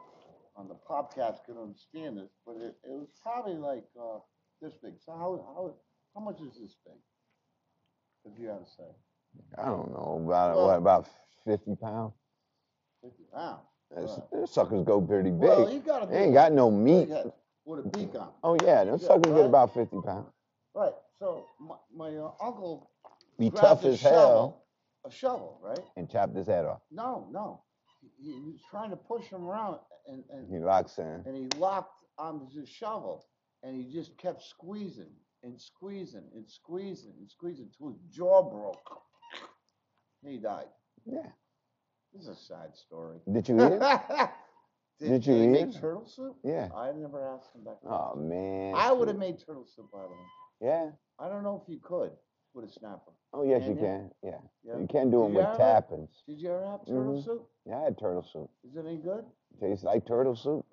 on 0.55 0.67
the 0.67 0.75
podcast 0.89 1.45
can 1.45 1.55
understand 1.57 2.17
this, 2.17 2.31
but 2.45 2.55
it, 2.57 2.75
it 2.83 2.89
was 2.91 3.07
probably 3.21 3.53
like 3.55 3.83
uh, 3.99 4.17
this 4.61 4.73
big. 4.81 4.93
So 5.05 5.11
how 5.11 5.39
how 5.55 5.73
how 6.15 6.21
much 6.21 6.39
is 6.41 6.53
this 6.59 6.75
big? 6.85 6.95
If 8.25 8.39
you 8.39 8.47
had 8.47 8.65
to 8.65 8.71
say, 8.71 8.89
I 9.57 9.65
don't 9.65 9.91
know 9.91 10.21
about 10.25 10.55
Well- 10.55 10.67
what 10.67 10.77
about 10.77 11.07
fifty 11.45 11.75
pounds. 11.75 12.13
fifty 13.03 13.23
pounds. 13.33 13.61
Right. 13.89 14.09
Them 14.33 14.47
suckers 14.47 14.83
go 14.83 14.99
pretty 14.99 15.29
big. 15.29 15.39
Well, 15.39 15.65
he 15.67 15.79
got 15.79 16.09
they 16.09 16.23
ain't 16.25 16.33
got 16.33 16.51
no 16.51 16.69
meat. 16.69 17.07
head 17.09 17.31
with 17.67 17.85
a 17.85 17.89
beak 17.89 18.15
on. 18.15 18.29
Oh 18.43 18.57
yeah, 18.63 18.83
them 18.85 18.97
Yeah, 18.99 19.07
suckers 19.07 19.33
get 19.33 19.45
about 19.45 19.73
fifty 19.73 19.97
pounds. 20.03 20.27
Right. 20.73 20.93
So 21.19 21.45
my, 21.59 21.75
my 21.93 22.15
uh, 22.17 22.31
uncle 22.41 22.89
Be 23.37 23.49
tough 23.49 23.83
as 23.83 23.99
hell 24.01 24.11
shovel, 24.11 24.63
a 25.05 25.11
shovel, 25.11 25.59
right? 25.61 25.79
and 25.97 26.09
chopped 26.09 26.35
his 26.35 26.47
head 26.47 26.65
off. 26.65 26.81
No, 26.91 27.27
no. 27.31 27.61
He, 28.19 28.31
he 28.31 28.51
was 28.51 28.61
trying 28.69 28.91
to 28.91 28.95
push 28.95 29.25
him 29.25 29.43
around, 29.43 29.79
and 30.07 30.23
and, 30.31 30.47
He 30.49 30.59
locks 30.59 30.97
in. 30.97 31.23
and 31.25 31.35
he 31.35 31.59
locked 31.59 32.03
onto 32.17 32.59
his 32.59 32.69
shovel, 32.69 33.25
and 33.63 33.75
he 33.75 33.91
just 33.91 34.17
kept 34.17 34.43
squeezing 34.43 35.11
and 35.43 35.59
squeezing 35.59 36.23
and 36.35 36.47
squeezing 36.49 37.13
and 37.19 37.29
squeezing 37.29 37.69
till 37.77 37.89
his 37.89 37.99
jaw 38.09 38.41
broke. 38.43 39.01
And 40.23 40.31
he 40.31 40.39
died. 40.39 40.67
Yeah. 41.05 41.27
This 42.13 42.23
is 42.23 42.29
a 42.29 42.35
sad 42.35 42.75
story. 42.75 43.17
Did 43.31 43.49
you 43.49 43.55
eat 43.65 43.73
it? 43.73 43.81
did, 44.99 45.09
Did 45.09 45.25
you 45.27 45.35
eat 45.43 45.47
make 45.47 45.75
it? 45.75 45.79
turtle 45.79 46.05
soup? 46.07 46.35
Yeah. 46.43 46.69
I 46.75 46.91
never 46.91 47.23
asked 47.23 47.55
him 47.55 47.63
that. 47.65 47.77
Oh 47.85 48.11
question. 48.13 48.29
man. 48.29 48.73
I 48.75 48.91
would 48.91 49.07
have 49.07 49.17
made 49.17 49.37
turtle 49.45 49.65
soup 49.65 49.89
out 49.95 50.05
of 50.05 50.11
him. 50.11 50.17
Yeah. 50.61 50.89
I 51.19 51.29
don't 51.29 51.43
know 51.43 51.61
if 51.63 51.71
you 51.71 51.79
could 51.81 52.11
with 52.53 52.65
a 52.65 52.71
snapper. 52.71 53.11
Oh 53.33 53.43
yes, 53.43 53.63
you 53.67 53.75
can. 53.75 54.09
Yeah. 54.23 54.39
Yeah. 54.63 54.77
You 54.79 54.87
can 54.87 55.11
do 55.11 55.21
them 55.23 55.33
with 55.33 55.45
have 55.45 55.55
it? 55.55 55.57
tappings. 55.59 56.09
Did 56.27 56.39
you 56.39 56.49
ever 56.49 56.65
have 56.65 56.85
turtle 56.85 57.13
Mhm. 57.13 57.23
soup? 57.23 57.49
Yeah, 57.65 57.79
I 57.79 57.83
had 57.83 57.97
turtle 57.99 58.23
soup. 58.23 58.49
Is 58.63 58.75
it 58.75 58.85
any 58.85 58.97
good? 58.97 59.25
Tastes 59.59 59.83
like 59.83 60.05
turtle 60.05 60.35
soup. 60.35 60.65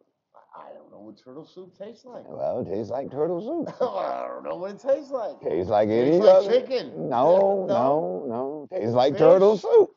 I 0.56 0.72
don't 0.72 0.90
know 0.90 1.00
what 1.00 1.18
turtle 1.18 1.44
soup 1.44 1.76
tastes 1.76 2.04
like. 2.04 2.24
Well, 2.28 2.60
it 2.60 2.66
tastes 2.66 2.90
like 2.90 3.10
turtle 3.10 3.40
soup. 3.40 3.74
I 3.82 4.26
don't 4.28 4.44
know 4.44 4.56
what 4.56 4.70
it 4.70 4.78
tastes 4.78 5.10
like. 5.10 5.40
Tastes 5.40 5.68
like 5.70 5.88
any 5.88 6.12
Tastes 6.12 6.24
like 6.26 6.48
chicken. 6.48 7.08
No, 7.08 7.66
No? 7.68 8.24
no, 8.24 8.24
no. 8.28 8.68
Tastes 8.70 8.94
like 8.94 9.14
Fish? 9.14 9.20
turtle 9.20 9.58
soup. 9.58 9.90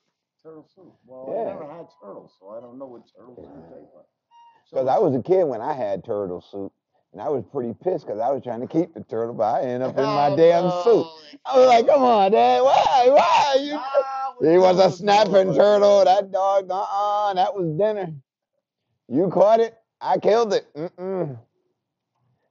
Turtle 0.43 0.67
soup. 0.75 0.93
Well, 1.05 1.29
Yeah. 1.33 1.41
I 1.41 1.53
never 1.53 1.67
had 1.67 1.87
turtle, 2.01 2.31
so 2.39 2.49
I 2.49 2.59
don't 2.59 2.77
know 2.79 2.87
what 2.87 3.03
turtle 3.15 3.35
soup 3.35 3.69
tastes 3.69 3.93
like. 3.95 4.05
So 4.69 4.77
Because 4.77 4.87
I 4.89 4.99
was 4.99 5.15
a 5.15 5.21
kid 5.21 5.45
when 5.45 5.61
I 5.61 5.73
had 5.73 6.03
turtle 6.03 6.41
soup. 6.41 6.73
And 7.13 7.21
I 7.21 7.29
was 7.29 7.43
pretty 7.51 7.73
pissed 7.73 8.05
because 8.05 8.19
I 8.19 8.29
was 8.31 8.43
trying 8.43 8.59
to 8.61 8.67
keep 8.67 8.93
the 8.93 9.01
turtle, 9.03 9.33
but 9.33 9.43
I 9.45 9.61
ended 9.61 9.81
up 9.89 9.97
in 9.97 10.03
my 10.03 10.29
Oh, 10.29 10.35
damn 10.35 10.65
no. 10.65 10.83
soup. 10.83 11.07
I 11.45 11.57
was 11.57 11.67
like, 11.67 11.87
come 11.87 12.03
on, 12.03 12.31
Dad, 12.31 12.61
why? 12.61 13.09
Why? 13.09 13.57
You 13.61 13.73
Ah, 13.75 14.33
He 14.41 14.57
was 14.57 14.77
a 14.79 14.91
snapping 14.91 15.55
turtle. 15.55 16.03
That 16.03 16.31
dog, 16.31 16.69
uh-uh, 16.69 17.33
that 17.35 17.55
was 17.55 17.69
dinner. 17.77 18.13
You 19.07 19.29
caught 19.29 19.61
it. 19.61 19.75
I 20.01 20.17
killed 20.19 20.53
it. 20.53 20.67
Mm-mm. 20.75 21.39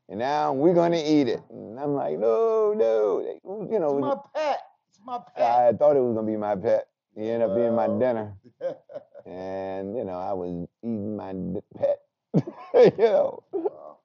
And 0.08 0.18
now 0.18 0.52
we're 0.52 0.74
gonna 0.74 1.02
eat 1.04 1.28
it. 1.28 1.42
And 1.50 1.78
I'm 1.78 1.94
like, 1.94 2.18
no, 2.18 2.72
no. 2.74 3.20
You 3.20 3.68
It's 3.72 3.80
know, 3.80 3.98
my 3.98 4.16
pet. 4.34 4.60
It's 4.88 5.00
my 5.04 5.18
pet. 5.36 5.44
I 5.44 5.72
thought 5.74 5.96
it 5.96 6.00
was 6.00 6.14
gonna 6.14 6.26
be 6.26 6.36
my 6.36 6.56
pet. 6.56 6.88
He 7.14 7.28
ended 7.30 7.50
up 7.50 7.56
being 7.56 7.74
my 7.74 7.86
dinner, 7.88 8.34
and 9.26 9.96
you 9.96 10.04
know, 10.04 10.18
I 10.18 10.32
was 10.32 10.66
eating 10.82 11.16
my 11.16 11.34
pet. 11.78 12.00
you 12.74 12.92
know, 12.98 13.42
Wow. 13.52 13.98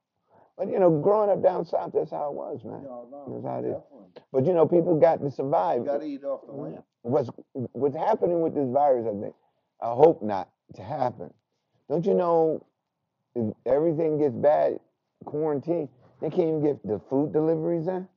but 0.57 0.67
you 0.69 0.79
know, 0.79 0.89
growing 1.01 1.29
up 1.29 1.43
down 1.43 1.65
south, 1.65 1.91
that's 1.93 2.11
how 2.11 2.29
it 2.29 2.33
was, 2.35 2.63
man. 2.63 2.83
No, 2.83 3.07
no, 3.11 3.33
That's 3.33 3.45
how 3.45 3.59
it 3.59 3.65
is. 3.65 3.83
But 4.31 4.45
you 4.45 4.53
know, 4.53 4.67
people 4.67 4.99
got 4.99 5.21
to 5.21 5.31
survive. 5.31 5.79
You 5.79 5.85
gotta 5.85 6.05
eat 6.05 6.23
off 6.23 6.45
the 6.45 6.53
land. 6.53 6.83
what's 7.03 7.29
what's 7.73 7.95
happening 7.95 8.41
with 8.41 8.55
this 8.55 8.69
virus, 8.69 9.05
I 9.07 9.19
think, 9.21 9.35
I 9.81 9.87
hope 9.93 10.21
not 10.21 10.49
to 10.75 10.83
happen. 10.83 11.33
Don't 11.89 12.05
you 12.05 12.13
know 12.13 12.65
if 13.35 13.53
everything 13.65 14.19
gets 14.19 14.35
bad, 14.35 14.79
quarantine, 15.25 15.89
they 16.21 16.29
can't 16.29 16.47
even 16.49 16.63
get 16.63 16.85
the 16.87 16.99
food 17.09 17.33
deliveries 17.33 17.87
in? 17.87 18.07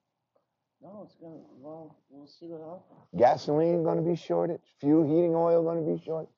No, 0.82 1.02
it's 1.04 1.14
gonna, 1.16 1.36
well, 1.60 1.96
we'll 2.10 2.26
see 2.26 2.46
what 2.46 2.60
happens. 2.60 3.08
Gasoline 3.16 3.82
gonna 3.84 4.02
be 4.02 4.16
shortage, 4.16 4.60
fuel 4.80 5.04
heating 5.06 5.34
oil 5.34 5.62
gonna 5.64 5.80
be 5.82 6.02
short. 6.04 6.28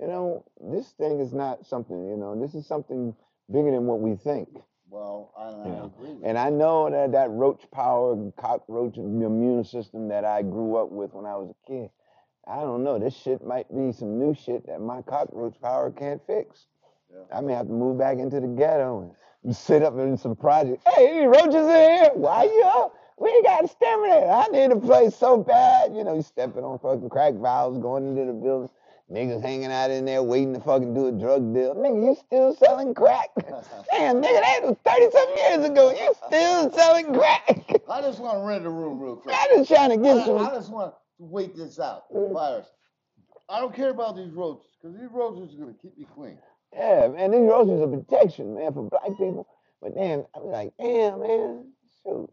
You 0.00 0.08
know, 0.08 0.44
this 0.60 0.90
thing 0.92 1.20
is 1.20 1.32
not 1.32 1.66
something, 1.66 2.08
you 2.08 2.16
know, 2.16 2.38
this 2.40 2.54
is 2.54 2.66
something 2.66 3.14
bigger 3.52 3.70
than 3.70 3.86
what 3.86 4.00
we 4.00 4.16
think. 4.16 4.48
Well, 4.90 5.32
I, 5.36 5.44
I 5.48 5.68
Yeah. 5.68 5.84
agree 5.84 6.14
with 6.14 6.24
And. 6.24 6.38
I 6.38 6.50
know 6.50 6.90
that 6.90 7.12
that 7.12 7.30
roach 7.30 7.62
power, 7.72 8.30
cockroach 8.36 8.96
immune 8.96 9.64
system 9.64 10.08
that 10.08 10.24
I 10.24 10.42
grew 10.42 10.76
up 10.76 10.90
with 10.90 11.14
when 11.14 11.26
I 11.26 11.36
was 11.36 11.50
a 11.50 11.66
kid, 11.70 11.90
I 12.46 12.56
don't 12.60 12.84
know. 12.84 12.98
This 12.98 13.14
shit 13.16 13.44
might 13.44 13.72
be 13.74 13.92
some 13.92 14.18
new 14.18 14.34
shit 14.34 14.66
that 14.66 14.80
my 14.80 15.02
cockroach 15.02 15.60
power 15.60 15.90
can't 15.90 16.20
fix. 16.26 16.66
Yeah. 17.12 17.36
I 17.36 17.40
may 17.40 17.54
have 17.54 17.66
to 17.66 17.72
move 17.72 17.98
back 17.98 18.18
into 18.18 18.40
the 18.40 18.48
ghetto 18.48 19.14
and 19.44 19.56
sit 19.56 19.82
up 19.82 19.96
in 19.98 20.16
some 20.16 20.36
project. 20.36 20.82
Hey, 20.88 21.08
any 21.08 21.26
roaches 21.26 21.54
in 21.54 21.68
here? 21.68 22.10
Why 22.14 22.44
you 22.44 22.62
up? 22.66 22.94
We 23.18 23.30
ain't 23.30 23.44
got 23.44 23.58
to 23.60 23.64
exterminate. 23.66 24.28
I 24.28 24.46
need 24.48 24.72
a 24.72 24.76
place 24.76 25.14
so 25.14 25.36
bad. 25.38 25.94
You 25.94 26.02
know, 26.02 26.14
you 26.16 26.22
stepping 26.22 26.64
on 26.64 26.78
fucking 26.80 27.08
crack 27.10 27.34
valves, 27.34 27.78
going 27.78 28.08
into 28.08 28.24
the 28.26 28.32
building. 28.32 28.68
Niggas 29.12 29.42
hanging 29.42 29.70
out 29.70 29.90
in 29.90 30.06
there 30.06 30.22
waiting 30.22 30.54
to 30.54 30.60
fucking 30.60 30.94
do 30.94 31.08
a 31.08 31.12
drug 31.12 31.52
deal. 31.52 31.74
Nigga, 31.74 32.02
you 32.02 32.16
still 32.26 32.54
selling 32.54 32.94
crack? 32.94 33.28
Damn, 33.90 34.16
nigga, 34.16 34.40
that 34.40 34.60
was 34.62 34.76
30 34.84 35.10
something 35.10 35.36
years 35.36 35.64
ago. 35.70 35.90
You 35.90 36.14
still 36.26 36.72
selling 36.72 37.12
crack? 37.12 37.82
I 37.90 38.00
just 38.00 38.18
wanna 38.18 38.46
rent 38.46 38.64
a 38.64 38.70
room 38.70 38.98
real 38.98 39.16
quick. 39.16 39.36
I'm 39.38 39.58
just 39.58 39.70
trying 39.70 39.90
to 39.90 40.08
I, 40.08 40.14
get 40.14 40.24
some. 40.24 40.38
I 40.38 40.50
just 40.54 40.72
want 40.72 40.92
to 40.92 40.96
wait 41.18 41.54
this 41.54 41.78
out, 41.78 42.04
mm. 42.10 42.28
the 42.28 42.34
virus. 42.34 42.66
I 43.50 43.60
don't 43.60 43.74
care 43.74 43.90
about 43.90 44.16
these 44.16 44.32
roaches, 44.32 44.70
because 44.80 44.98
these 44.98 45.10
roaches 45.12 45.54
are 45.54 45.58
gonna 45.58 45.74
keep 45.82 45.98
me 45.98 46.06
clean. 46.14 46.38
Yeah, 46.72 47.08
man, 47.08 47.30
these 47.30 47.40
roaches 47.40 47.82
are 47.82 47.86
protection, 47.86 48.54
man, 48.54 48.72
for 48.72 48.88
black 48.88 49.06
people. 49.18 49.46
But 49.82 49.94
damn, 49.94 50.24
I'm 50.34 50.46
like, 50.46 50.72
damn, 50.78 51.20
man, 51.20 51.72
shoot. 52.02 52.30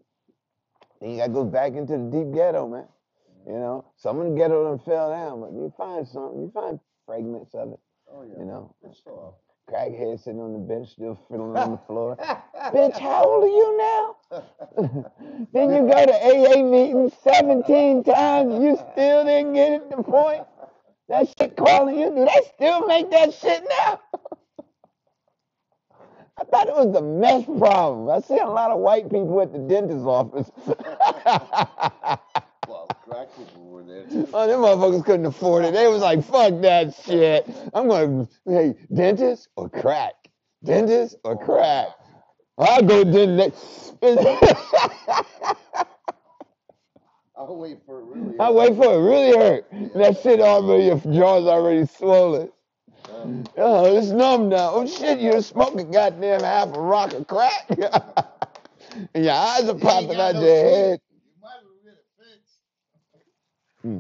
Then 1.02 1.10
you 1.10 1.18
gotta 1.18 1.34
go 1.34 1.44
back 1.44 1.74
into 1.74 1.98
the 1.98 2.10
deep 2.10 2.34
ghetto, 2.34 2.66
man. 2.70 2.86
You 3.48 3.54
know, 3.54 3.86
some 3.98 4.20
of 4.20 4.30
the 4.30 4.36
ghetto 4.38 4.64
done 4.70 4.80
fell 4.86 5.10
down, 5.10 5.42
but 5.42 5.52
you 5.52 5.74
find 5.78 6.08
something, 6.08 6.42
you 6.42 6.52
find 6.54 6.80
fragments 7.06 7.54
of 7.56 7.74
it. 7.74 7.80
Oh, 8.12 8.24
yeah. 8.24 8.40
You 8.40 8.46
know, 8.46 8.76
still 8.94 9.38
crackhead 9.70 10.20
sitting 10.24 10.40
on 10.40 10.54
the 10.54 10.60
bench, 10.60 10.92
still 10.92 11.20
fiddling 11.30 11.58
on 11.58 11.72
the 11.72 11.78
floor. 11.88 12.18
Bitch, 12.74 13.00
how 13.00 13.24
old 13.24 13.44
are 13.46 13.48
you 13.48 13.78
now? 13.78 14.16
then 15.54 15.72
you 15.72 15.88
go 15.92 16.06
to 16.06 16.14
AA 16.14 16.64
meetings 16.64 17.14
17 17.24 18.04
times, 18.04 18.64
you 18.64 18.78
still 18.94 19.26
didn't 19.26 19.54
get 19.54 19.74
it 19.74 19.90
the 19.90 20.04
point. 20.04 20.44
That 21.10 21.28
shit 21.38 21.58
calling 21.58 22.00
you, 22.00 22.10
do 22.10 22.26
they 22.26 22.42
still 22.54 22.86
make 22.86 23.10
that 23.12 23.34
shit 23.34 23.64
now? 23.80 24.00
I 26.40 26.44
thought 26.46 26.68
it 26.68 26.74
was 26.76 26.94
the 26.94 27.02
mess 27.02 27.46
problem. 27.46 28.10
I 28.10 28.20
see 28.22 28.38
a 28.38 28.48
lot 28.48 28.72
of 28.72 28.80
white 28.80 29.12
people 29.12 29.42
at 29.42 29.52
the 29.52 29.60
dentist's 29.60 30.06
office. 30.06 30.50
Crack 33.12 33.28
people 33.36 33.70
were 33.70 33.84
there. 33.84 34.06
Oh, 34.34 34.48
them 34.48 34.62
motherfuckers 34.62 35.04
couldn't 35.04 35.26
afford 35.26 35.66
it. 35.66 35.74
They 35.74 35.88
was 35.88 36.02
like, 36.02 36.24
fuck 36.24 36.62
that 36.62 36.96
shit. 37.04 37.46
I'm 37.74 37.88
going, 37.90 38.28
hey, 38.46 38.76
dentist 38.94 39.50
or 39.58 39.70
crack? 39.70 40.14
Dentist 40.64 41.18
or 41.24 41.38
crack? 41.38 41.88
I'll 42.58 42.82
go 42.84 43.04
dentist. 43.04 43.96
I'll 47.36 47.58
wait 47.58 47.80
for 47.86 48.00
it 48.00 48.06
really. 48.06 48.40
I'll 48.40 48.54
wait 48.54 48.76
for 48.76 48.94
it 48.94 49.00
really 49.04 49.38
hurt. 49.38 49.66
That 49.96 50.20
shit 50.22 50.40
already, 50.40 50.86
your 50.86 51.00
jaw's 51.00 51.48
already 51.48 51.86
swollen. 51.88 52.50
Um, 53.12 53.44
Oh, 53.58 53.98
it's 53.98 54.08
numb 54.10 54.48
now. 54.50 54.72
Oh 54.74 54.88
shit, 54.88 55.20
you're 55.20 55.42
smoking 55.42 55.92
goddamn 55.92 56.42
half 56.42 56.70
a 56.70 56.80
rock 56.80 57.14
of 57.14 57.28
crack. 57.28 57.68
and 59.14 59.26
your 59.26 59.34
eyes 59.34 59.68
are 59.68 59.76
popping 59.78 60.16
out 60.18 60.36
your 60.36 60.44
head. 60.44 61.02
You 63.84 63.90
might 63.90 64.00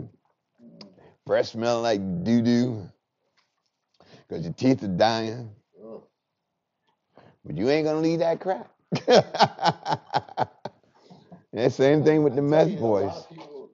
have 0.60 0.80
been 0.80 0.88
fixed. 0.96 1.26
Breath 1.26 1.48
smelling 1.48 1.84
like 1.84 2.24
doo 2.24 2.42
doo. 2.42 2.90
Cause 4.30 4.44
your 4.44 4.54
teeth 4.54 4.84
are 4.84 4.88
dying. 4.88 5.50
Ugh. 5.84 6.02
But 7.46 7.58
you 7.58 7.70
ain't 7.70 7.86
gonna 7.86 8.00
leave 8.00 8.20
that 8.20 8.40
crack. 8.40 8.68
that 9.08 10.50
same 11.72 12.04
thing 12.04 12.24
with 12.24 12.36
the 12.36 12.42
I 12.42 12.46
tell 12.50 12.66
meth 12.68 12.80
boys. 12.80 13.12
people 13.30 13.70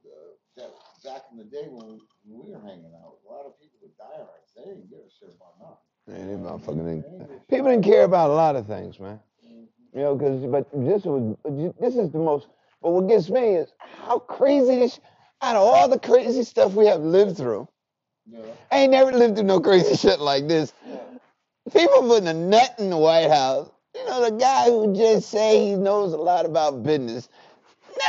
uh, 0.59 0.63
back 1.03 1.23
in 1.31 1.37
the 1.37 1.43
day 1.45 1.65
when, 1.69 1.99
we 2.29 2.51
were 2.51 2.59
hanging 2.59 2.91
out, 3.03 3.15
a 3.25 3.31
lot 3.33 3.45
of 3.45 3.59
people 3.59 3.79
with 3.81 3.95
dialects, 3.97 4.51
they 4.55 4.63
didn't 4.63 4.89
give 4.89 4.99
a 4.99 5.09
shit 5.09 5.29
about 5.35 5.53
nothing. 5.61 5.77
Man, 6.07 6.27
they 6.27 6.49
motherfucking 6.49 6.85
didn't- 6.85 7.01
didn't 7.01 7.19
give 7.19 7.29
a 7.29 7.33
shit. 7.33 7.47
People 7.47 7.69
didn't 7.69 7.83
care 7.85 8.03
about 8.03 8.29
a 8.31 8.33
lot 8.33 8.55
of 8.55 8.65
things, 8.67 8.99
man. 8.99 9.19
Mhm. 9.45 9.67
You 9.93 10.01
know, 10.01 10.15
because 10.15 10.45
but 10.45 10.67
this 10.73 11.03
was 11.05 11.37
this 11.79 11.95
is 11.95 12.09
the 12.11 12.17
most. 12.19 12.47
But 12.81 12.91
what 12.91 13.07
gets 13.07 13.29
me 13.29 13.55
is 13.55 13.71
how 13.79 14.19
crazy 14.19 14.75
this. 14.79 14.99
Out 15.41 15.55
of 15.55 15.61
all 15.61 15.87
the 15.87 15.99
crazy 15.99 16.43
stuff 16.43 16.73
we 16.73 16.87
have 16.87 17.01
lived 17.01 17.37
through, 17.37 17.67
Yeah. 18.29 18.39
I 18.71 18.79
ain't 18.79 18.91
never 18.91 19.11
lived 19.11 19.35
through 19.35 19.45
no 19.45 19.59
crazy 19.59 19.95
shit 20.07 20.19
like 20.19 20.47
this. 20.47 20.73
Yeah. 20.87 20.97
People 21.73 22.01
putting 22.01 22.27
a 22.27 22.33
nut 22.33 22.75
in 22.79 22.89
the 22.89 22.97
White 22.97 23.29
House. 23.29 23.69
You 23.95 24.05
know, 24.05 24.29
the 24.29 24.37
guy 24.37 24.65
who 24.65 24.95
just 24.95 25.29
say 25.29 25.65
he 25.65 25.75
knows 25.75 26.13
a 26.13 26.17
lot 26.17 26.45
about 26.45 26.83
business, 26.83 27.29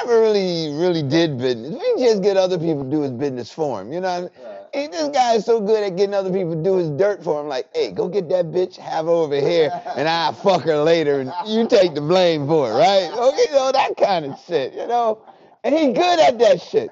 never 0.03 0.21
really, 0.21 0.73
really 0.75 1.03
did 1.03 1.39
business. 1.39 1.71
We 1.73 2.05
just 2.05 2.23
get 2.23 2.37
other 2.37 2.59
people 2.59 2.85
to 2.85 2.91
do 2.91 3.03
his 3.03 3.13
business 3.13 3.51
for 3.51 3.81
him. 3.81 3.93
You 3.93 4.01
know 4.01 4.21
what 4.23 4.33
I 4.35 4.43
mean? 4.43 4.59
Hey, 4.75 4.87
this 4.89 5.09
guy 5.09 5.35
is 5.35 5.47
so 5.47 5.61
good 5.61 5.83
at 5.83 5.97
getting 5.97 6.15
other 6.15 6.31
people 6.31 6.55
to 6.55 6.63
do 6.63 6.77
his 6.77 6.91
dirt 6.91 7.25
for 7.25 7.41
him. 7.41 7.49
Like, 7.49 7.69
hey, 7.75 7.91
go 7.91 8.07
get 8.07 8.29
that 8.29 8.47
bitch, 8.47 8.77
have 8.77 9.07
her 9.07 9.11
over 9.11 9.37
here, 9.41 9.71
and 9.97 10.07
I'll 10.11 10.35
fuck 10.35 10.63
her 10.65 10.77
later, 10.83 11.21
and 11.21 11.33
you 11.47 11.67
take 11.67 11.95
the 11.95 12.03
blame 12.03 12.47
for 12.47 12.71
it, 12.71 12.75
right? 12.75 13.11
Okay, 13.11 13.47
you 13.49 13.53
know, 13.55 13.73
that 13.73 13.97
kind 13.97 14.27
of 14.27 14.39
shit, 14.47 14.75
you 14.75 14.87
know? 14.87 15.23
And 15.65 15.75
he 15.75 15.93
good 15.93 16.21
at 16.21 16.39
that 16.39 16.61
shit. 16.61 16.91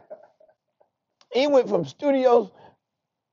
He 1.37 1.47
went 1.47 1.69
from 1.69 1.85
studios 1.85 2.50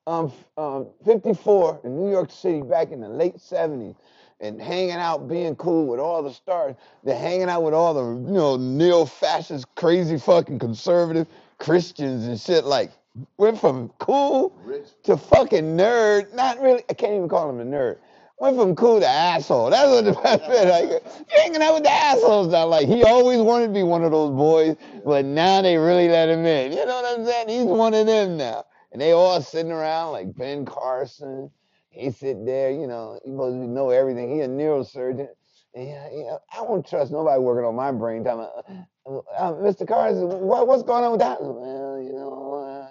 um, 0.07 0.33
um, 0.57 0.88
54 1.05 1.79
in 1.86 1.95
New 1.95 2.12
York 2.12 2.31
City 2.31 2.62
back 2.62 2.91
in 2.91 3.00
the 3.00 3.07
late 3.07 3.38
70s 3.38 3.95
and 4.41 4.62
hanging 4.62 4.91
out, 4.91 5.29
being 5.29 5.55
cool 5.55 5.88
with 5.88 6.01
all 6.01 6.22
the 6.22 6.33
stars. 6.33 6.75
They're 7.05 7.17
hanging 7.17 7.48
out 7.48 7.63
with 7.63 7.74
all 7.74 7.93
the, 7.93 8.03
you 8.29 8.33
know, 8.33 8.57
neo-fascist, 8.57 9.74
crazy 9.75 10.17
fucking 10.17 10.60
conservative 10.60 11.27
Christians 11.60 12.25
and 12.25 12.38
shit. 12.38 12.65
Like, 12.65 12.91
went 13.38 13.57
from 13.57 13.89
cool 14.00 14.53
Rich. 14.65 14.88
to 15.03 15.15
fucking 15.15 15.77
nerd. 15.77 16.33
Not 16.33 16.60
really, 16.60 16.83
I 16.89 16.93
can't 16.93 17.13
even 17.13 17.29
call 17.29 17.50
him 17.50 17.62
a 17.62 17.65
nerd. 17.65 18.00
Went 18.39 18.57
from 18.57 18.75
cool 18.75 18.99
to 18.99 19.07
asshole. 19.07 19.69
That's 19.69 19.89
what 19.89 20.05
the 20.05 20.11
best 20.23 20.47
bit. 20.47 20.67
Like, 20.67 21.29
hanging 21.29 21.61
out 21.61 21.75
with 21.75 21.83
the 21.83 21.91
assholes 21.91 22.49
now. 22.49 22.65
Like, 22.67 22.87
he 22.87 23.03
always 23.03 23.39
wanted 23.39 23.67
to 23.67 23.73
be 23.73 23.83
one 23.83 24.03
of 24.03 24.11
those 24.11 24.31
boys, 24.31 24.75
but 25.05 25.23
now 25.25 25.61
they 25.61 25.77
really 25.77 26.09
let 26.09 26.29
him 26.29 26.45
in. 26.45 26.71
You 26.71 26.85
know 26.85 27.01
what 27.01 27.19
I'm 27.19 27.25
saying? 27.25 27.49
He's 27.49 27.65
one 27.65 27.93
of 27.93 28.05
them 28.07 28.37
now. 28.37 28.65
And 28.91 29.01
they 29.01 29.11
all 29.11 29.41
sitting 29.41 29.71
around 29.71 30.11
like 30.11 30.35
Ben 30.35 30.65
Carson. 30.65 31.51
He 31.89 32.11
sit 32.11 32.45
there, 32.45 32.71
you 32.71 32.87
know, 32.87 33.19
he 33.23 33.31
supposed 33.31 33.61
to 33.61 33.67
know 33.67 33.91
everything. 33.91 34.35
He 34.35 34.41
a 34.41 34.47
neurosurgeon. 34.47 35.27
Yeah, 35.75 36.37
I 36.55 36.61
won't 36.61 36.87
trust 36.87 37.11
nobody 37.11 37.39
working 37.39 37.65
on 37.65 37.75
my 37.75 37.91
brain. 37.91 38.23
Time, 38.23 38.39
uh, 38.39 39.17
uh, 39.37 39.53
Mr. 39.53 39.87
Carson, 39.87 40.27
what, 40.27 40.67
what's 40.67 40.83
going 40.83 41.03
on 41.03 41.11
with 41.11 41.21
that? 41.21 41.37
Well, 41.41 42.01
you 42.01 42.13
know, 42.13 42.89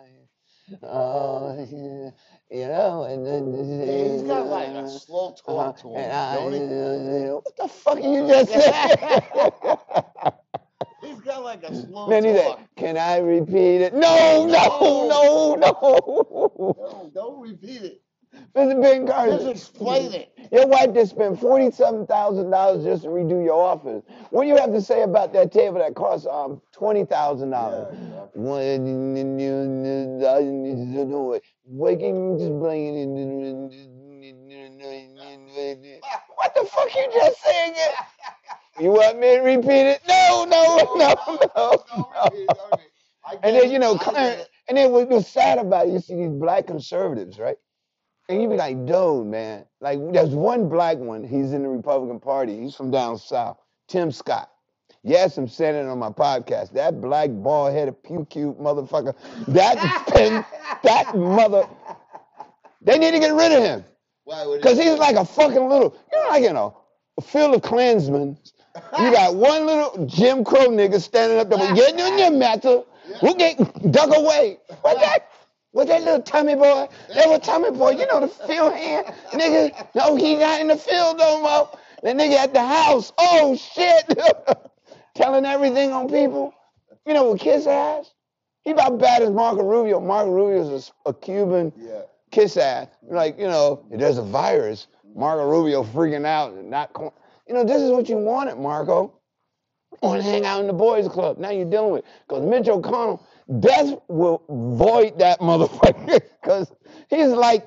uh, 0.82 0.86
uh, 0.86 2.10
you 2.52 2.68
know, 2.68 3.04
and 3.04 3.26
then 3.26 3.52
Yeah, 3.84 4.08
he's 4.08 4.22
got 4.22 4.48
like 4.48 4.74
a 4.74 4.86
slow 4.86 5.34
uh-huh, 5.46 5.46
talk 5.46 5.76
to 5.78 5.88
him, 5.88 6.12
I- 6.12 6.30
don't 6.30 6.54
he? 6.54 6.60
what 7.44 7.56
the 7.56 7.68
fuck 7.68 7.98
are 7.98 8.00
you 8.00 8.26
just 8.26 8.52
saying? 8.52 8.96
He's 11.00 11.20
got 11.20 11.42
like 11.42 11.62
a 11.64 11.72
slow 11.76 12.08
then 12.08 12.24
he 12.24 12.32
talk. 12.32 12.34
said, 12.34 12.68
"Can 12.76 12.96
I 12.96 13.18
repeat 13.18 13.82
it?" 13.82 13.94
No, 13.94 14.46
no, 14.46 15.08
no, 15.08 15.54
no. 15.56 16.74
No, 16.76 17.10
don't 17.14 17.40
repeat 17.40 17.82
it. 17.82 18.02
Mr. 18.54 18.82
Ben 18.82 19.06
Just 19.06 19.16
Carson, 19.16 19.48
explain 19.48 20.12
it. 20.12 20.32
Your 20.52 20.66
wife 20.66 20.92
just 20.94 21.12
spent 21.12 21.40
forty-seven 21.40 22.06
thousand 22.06 22.50
dollars 22.50 22.84
just 22.84 23.04
to 23.04 23.08
redo 23.08 23.42
your 23.42 23.54
office. 23.60 24.02
What 24.30 24.42
do 24.42 24.48
you 24.48 24.56
have 24.56 24.72
to 24.72 24.82
say 24.82 25.02
about 25.02 25.32
that 25.32 25.52
table 25.52 25.78
that 25.78 25.94
costs 25.94 26.26
um 26.26 26.60
twenty 26.72 27.04
thousand 27.04 27.50
dollars? 27.50 27.88
Just. 27.90 28.32
What 36.36 36.54
the 36.54 36.64
fuck 36.64 36.94
you 36.94 37.08
just 37.14 37.42
saying? 37.42 37.74
You 38.80 38.90
want 38.90 39.18
me 39.18 39.36
to 39.36 39.40
repeat 39.40 39.86
it? 39.86 40.00
No, 40.08 40.46
no, 40.48 40.76
no, 40.94 40.94
no, 40.96 41.38
no. 41.56 41.84
repeat 42.24 42.40
it, 42.40 42.54
don't 42.54 42.72
repeat 42.72 42.82
it. 42.82 42.90
I 43.24 43.38
And 43.42 43.56
then 43.56 43.70
you 43.70 43.78
know, 43.78 43.96
Clarence, 43.96 44.48
and 44.68 44.76
then 44.76 44.92
what 44.92 45.08
was 45.08 45.26
sad 45.26 45.58
about 45.58 45.86
it, 45.86 45.92
you 45.92 46.00
see 46.00 46.16
these 46.16 46.30
black 46.30 46.66
conservatives, 46.66 47.38
right? 47.38 47.56
And 48.28 48.40
you 48.40 48.48
be 48.48 48.56
like, 48.56 48.86
dude, 48.86 49.26
man, 49.26 49.64
like 49.80 49.98
there's 50.12 50.30
one 50.30 50.68
black 50.68 50.98
one. 50.98 51.24
He's 51.24 51.52
in 51.52 51.62
the 51.62 51.68
Republican 51.68 52.20
Party. 52.20 52.60
He's 52.60 52.74
from 52.74 52.90
down 52.90 53.18
south. 53.18 53.58
Tim 53.88 54.10
Scott. 54.12 54.50
Yes, 55.02 55.36
I'm 55.36 55.48
saying 55.48 55.74
it 55.74 55.88
on 55.88 55.98
my 55.98 56.10
podcast. 56.10 56.72
That 56.72 57.00
black 57.00 57.30
bald 57.30 57.72
headed 57.72 58.00
pew 58.04 58.26
cute 58.30 58.58
motherfucker. 58.60 59.14
That 59.48 60.06
pen, 60.08 60.44
that 60.84 61.16
mother. 61.16 61.68
They 62.80 62.98
need 62.98 63.10
to 63.12 63.18
get 63.18 63.32
rid 63.34 63.52
of 63.52 63.62
him 63.62 63.84
Why 64.24 64.46
would 64.46 64.60
because 64.60 64.78
he's 64.78 64.98
like 64.98 65.16
a 65.16 65.24
fucking 65.24 65.68
little. 65.68 65.96
You 66.12 66.18
know, 66.22 66.28
like 66.28 66.42
you 66.44 66.52
know, 66.52 66.76
a 67.18 67.20
field 67.20 67.54
of 67.56 67.62
Klansmen. 67.62 68.38
You 68.98 69.12
got 69.12 69.34
one 69.36 69.66
little 69.66 70.06
Jim 70.06 70.44
Crow 70.44 70.68
nigga 70.68 71.00
standing 71.00 71.38
up 71.38 71.48
there, 71.48 71.58
"Well, 71.58 71.74
get 71.74 71.98
in 71.98 72.18
your 72.18 72.30
matter. 72.30 72.82
We'll 73.20 73.34
get 73.34 73.58
duck 73.90 74.16
away. 74.16 74.58
What 74.82 75.00
that? 75.00 75.28
What 75.72 75.88
that 75.88 76.02
little 76.02 76.22
Tommy 76.22 76.54
boy? 76.54 76.88
That 77.08 77.16
little 77.16 77.40
Tommy 77.40 77.70
boy, 77.70 77.90
you 77.92 78.06
know 78.06 78.20
the 78.20 78.28
field 78.28 78.74
hand, 78.74 79.06
nigga. 79.32 79.86
No, 79.94 80.16
he 80.16 80.36
not 80.36 80.60
in 80.60 80.68
the 80.68 80.76
field 80.76 81.18
no 81.18 81.40
more. 81.42 81.70
The 82.02 82.10
nigga 82.10 82.36
at 82.36 82.52
the 82.52 82.64
house. 82.64 83.12
Oh 83.18 83.56
shit, 83.56 84.04
telling 85.14 85.46
everything 85.46 85.92
on 85.92 86.08
people. 86.08 86.52
You 87.06 87.14
know 87.14 87.24
what 87.24 87.40
Kiss 87.40 87.66
ass? 87.66 88.12
He 88.64 88.70
about 88.70 88.98
bad 88.98 89.22
as 89.22 89.30
Marco 89.30 89.62
Rubio. 89.64 89.98
Marco 90.00 90.30
Rubio 90.30 90.74
is 90.76 90.92
a, 91.06 91.10
a 91.10 91.14
Cuban 91.14 91.72
Yeah. 91.76 92.02
kiss 92.30 92.56
ass. 92.56 92.86
Like, 93.02 93.38
you 93.38 93.48
know, 93.48 93.84
there's 93.90 94.18
a 94.18 94.22
virus. 94.22 94.86
Marco 95.16 95.44
Rubio 95.48 95.82
freaking 95.82 96.24
out 96.24 96.52
and 96.52 96.70
not, 96.70 96.90
you 97.48 97.54
know, 97.54 97.64
this 97.64 97.82
is 97.82 97.90
what 97.90 98.08
you 98.08 98.18
wanted, 98.18 98.56
Marco. 98.58 99.12
Want 100.00 100.22
to 100.22 100.28
hang 100.28 100.44
out 100.46 100.60
in 100.60 100.66
the 100.68 100.72
boys 100.72 101.08
club. 101.08 101.38
Now 101.38 101.50
you're 101.50 101.64
dealing 101.68 101.92
with, 101.92 102.04
because 102.26 102.44
Mitch 102.46 102.68
O'Connell, 102.68 103.24
death 103.60 103.94
will 104.08 104.42
void 104.48 105.18
that 105.18 105.40
motherfucker. 105.40 106.20
Because 106.40 106.72
he's 107.10 107.28
like, 107.28 107.66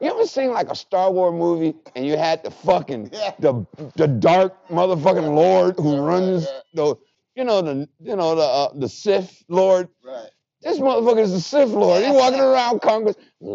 you 0.00 0.10
ever 0.10 0.26
seen 0.26 0.50
like 0.52 0.70
a 0.70 0.76
Star 0.76 1.10
Wars 1.10 1.34
movie 1.34 1.74
and 1.96 2.06
you 2.06 2.16
had 2.16 2.42
the 2.44 2.50
fucking, 2.50 3.10
Yeah. 3.12 3.32
the 3.38 3.66
the 3.96 4.06
dark 4.06 4.54
motherfucking 4.68 5.34
lord 5.34 5.76
who 5.76 5.96
runs 5.98 6.46
the, 6.74 6.94
you 7.34 7.44
know, 7.44 7.62
the, 7.62 7.88
you 8.00 8.14
know, 8.16 8.34
the, 8.36 8.42
uh, 8.42 8.72
the 8.74 8.88
Sith 8.88 9.42
lord. 9.48 9.88
Right. 10.04 10.30
This 10.60 10.78
motherfucker 10.80 11.20
is 11.20 11.32
the 11.32 11.40
Sith 11.40 11.68
Lord. 11.70 12.02
He 12.04 12.10
walking 12.10 12.40
around 12.50 12.80
Congress. 12.80 13.14
And 13.40 13.48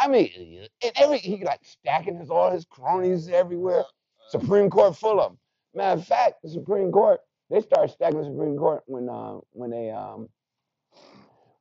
I 0.00 0.06
mean, 0.08 0.68
and 0.82 0.92
every 0.96 1.18
he 1.18 1.42
like 1.44 1.60
stacking 1.64 2.16
his 2.16 2.30
all 2.30 2.50
his 2.52 2.64
cronies 2.64 3.28
everywhere. 3.28 3.84
Supreme 4.30 4.70
Court 4.70 4.96
full 4.96 5.20
of 5.20 5.32
them. 5.32 5.38
Matter 5.74 6.00
of 6.00 6.06
fact, 6.06 6.42
the 6.42 6.48
Supreme 6.48 6.92
Court 6.92 7.20
they 7.52 7.62
started 7.62 7.92
stacking 7.92 8.20
the 8.20 8.26
Supreme 8.26 8.58
Court 8.58 8.84
when 8.86 9.08
uh 9.10 9.40
when 9.52 9.70
they 9.70 9.90
um 9.92 10.28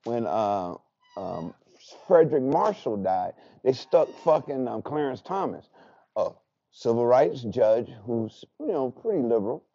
when 0.05 0.25
uh 0.27 0.75
um 1.17 1.53
Frederick 2.07 2.43
Marshall 2.43 2.97
died. 2.97 3.33
They 3.63 3.73
stuck 3.73 4.09
fucking 4.23 4.67
um, 4.67 4.81
Clarence 4.83 5.21
Thomas, 5.21 5.65
a 6.17 6.31
civil 6.71 7.05
rights 7.05 7.43
judge 7.43 7.89
who's 8.05 8.45
you 8.59 8.67
know 8.69 8.91
pretty 8.91 9.23
liberal, 9.23 9.65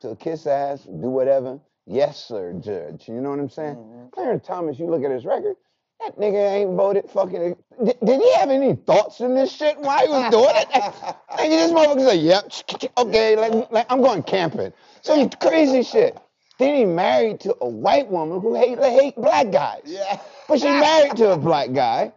to 0.00 0.16
kiss 0.16 0.46
ass, 0.46 0.82
do 0.84 1.08
whatever. 1.08 1.60
Yes, 1.86 2.24
sir, 2.24 2.54
judge. 2.54 3.08
You 3.08 3.20
know 3.20 3.30
what 3.30 3.40
I'm 3.40 3.50
saying? 3.50 3.76
Mhm. 3.76 4.12
Clarence 4.12 4.46
Thomas, 4.46 4.78
you 4.78 4.86
look 4.86 5.04
at 5.04 5.10
his 5.10 5.24
record, 5.26 5.56
that 6.00 6.18
nigga 6.18 6.52
ain't 6.52 6.72
voted 6.76 7.10
fucking. 7.10 7.56
Did, 7.84 7.98
did 8.04 8.20
he 8.20 8.34
have 8.34 8.50
any 8.50 8.74
thoughts 8.74 9.20
in 9.20 9.34
this 9.34 9.52
shit 9.52 9.78
while 9.80 10.00
he 10.06 10.08
was 10.12 10.30
doing 10.30 10.54
it? 10.56 10.68
Nigga, 10.70 11.16
this 11.38 11.72
motherfucker 11.72 12.08
said, 12.10 12.20
yep, 12.20 12.92
okay, 12.98 13.36
like, 13.36 13.70
like 13.72 13.86
I'm 13.90 14.02
going 14.02 14.22
camping. 14.22 14.72
Some 15.02 15.30
crazy 15.30 15.82
shit. 15.82 16.16
Then 16.58 16.74
he 16.74 16.84
married 16.84 17.40
to 17.40 17.56
a 17.60 17.68
white 17.68 18.08
woman 18.08 18.40
who 18.40 18.54
hate, 18.54 18.78
hate 18.78 19.16
black 19.16 19.50
guys. 19.50 19.82
Yeah. 19.84 20.20
But 20.48 20.60
she 20.60 20.68
married 20.68 21.16
to 21.16 21.32
a 21.32 21.36
black 21.36 21.72
guy. 21.72 22.12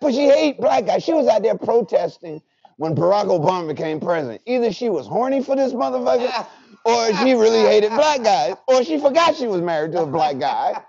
But 0.00 0.14
she 0.14 0.26
hate 0.26 0.58
black 0.58 0.86
guys. 0.86 1.02
She 1.02 1.12
was 1.12 1.26
out 1.26 1.42
there 1.42 1.56
protesting 1.56 2.42
when 2.76 2.94
Barack 2.94 3.26
Obama 3.26 3.66
became 3.68 3.98
president. 3.98 4.42
Either 4.46 4.72
she 4.72 4.88
was 4.88 5.06
horny 5.06 5.42
for 5.42 5.56
this 5.56 5.72
motherfucker, 5.72 6.46
or 6.84 7.14
she 7.16 7.32
really 7.32 7.60
hated 7.60 7.90
black 7.90 8.22
guys, 8.22 8.56
or 8.68 8.84
she 8.84 8.98
forgot 8.98 9.34
she 9.34 9.46
was 9.46 9.60
married 9.60 9.92
to 9.92 10.02
a 10.02 10.06
black 10.06 10.38
guy. 10.38 10.80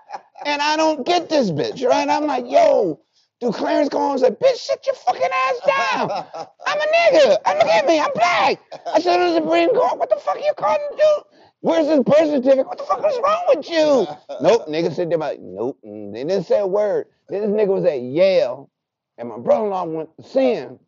And 0.44 0.62
I 0.62 0.76
don't 0.76 1.04
get 1.04 1.28
this 1.28 1.50
bitch, 1.50 1.86
right? 1.86 2.08
I'm 2.08 2.26
like, 2.26 2.44
yo, 2.48 3.00
do 3.40 3.50
Clarence 3.52 3.88
go 3.88 3.98
home 3.98 4.10
and 4.12 4.20
say, 4.20 4.30
bitch, 4.30 4.56
sit 4.56 4.86
your 4.86 4.94
fucking 4.94 5.22
ass 5.22 5.60
down. 5.66 6.10
I'm 6.66 6.78
a 6.78 6.84
nigga. 6.84 7.36
And 7.46 7.58
look 7.58 7.68
at 7.68 7.86
me, 7.86 7.98
I'm 7.98 8.12
black. 8.14 8.60
I 8.86 9.00
said 9.00 9.18
on 9.18 9.34
the 9.34 9.40
Supreme 9.40 9.70
Court, 9.70 9.98
what 9.98 10.10
the 10.10 10.16
fuck 10.16 10.36
are 10.36 10.40
you 10.40 10.52
calling 10.56 10.80
dude? 10.90 11.24
Where's 11.62 11.86
his 11.86 12.00
birth 12.00 12.16
certificate? 12.28 12.66
What 12.66 12.78
the 12.78 12.84
fuck 12.84 12.98
is 13.06 13.18
wrong 13.22 13.44
with 13.48 13.68
you? 13.68 14.06
Nope, 14.42 14.66
nigga 14.68 14.94
sit 14.94 15.08
there 15.08 15.18
like, 15.18 15.40
nope. 15.40 15.78
They 15.82 16.24
didn't 16.24 16.44
say 16.44 16.58
a 16.58 16.66
word. 16.66 17.06
Then 17.28 17.42
this 17.42 17.50
nigga 17.50 17.68
was 17.68 17.84
at 17.84 18.00
Yale, 18.00 18.70
and 19.18 19.28
my 19.28 19.38
brother-in-law 19.38 19.84
went 19.84 20.16
to 20.16 20.22
see 20.22 20.54
him, 20.54 20.78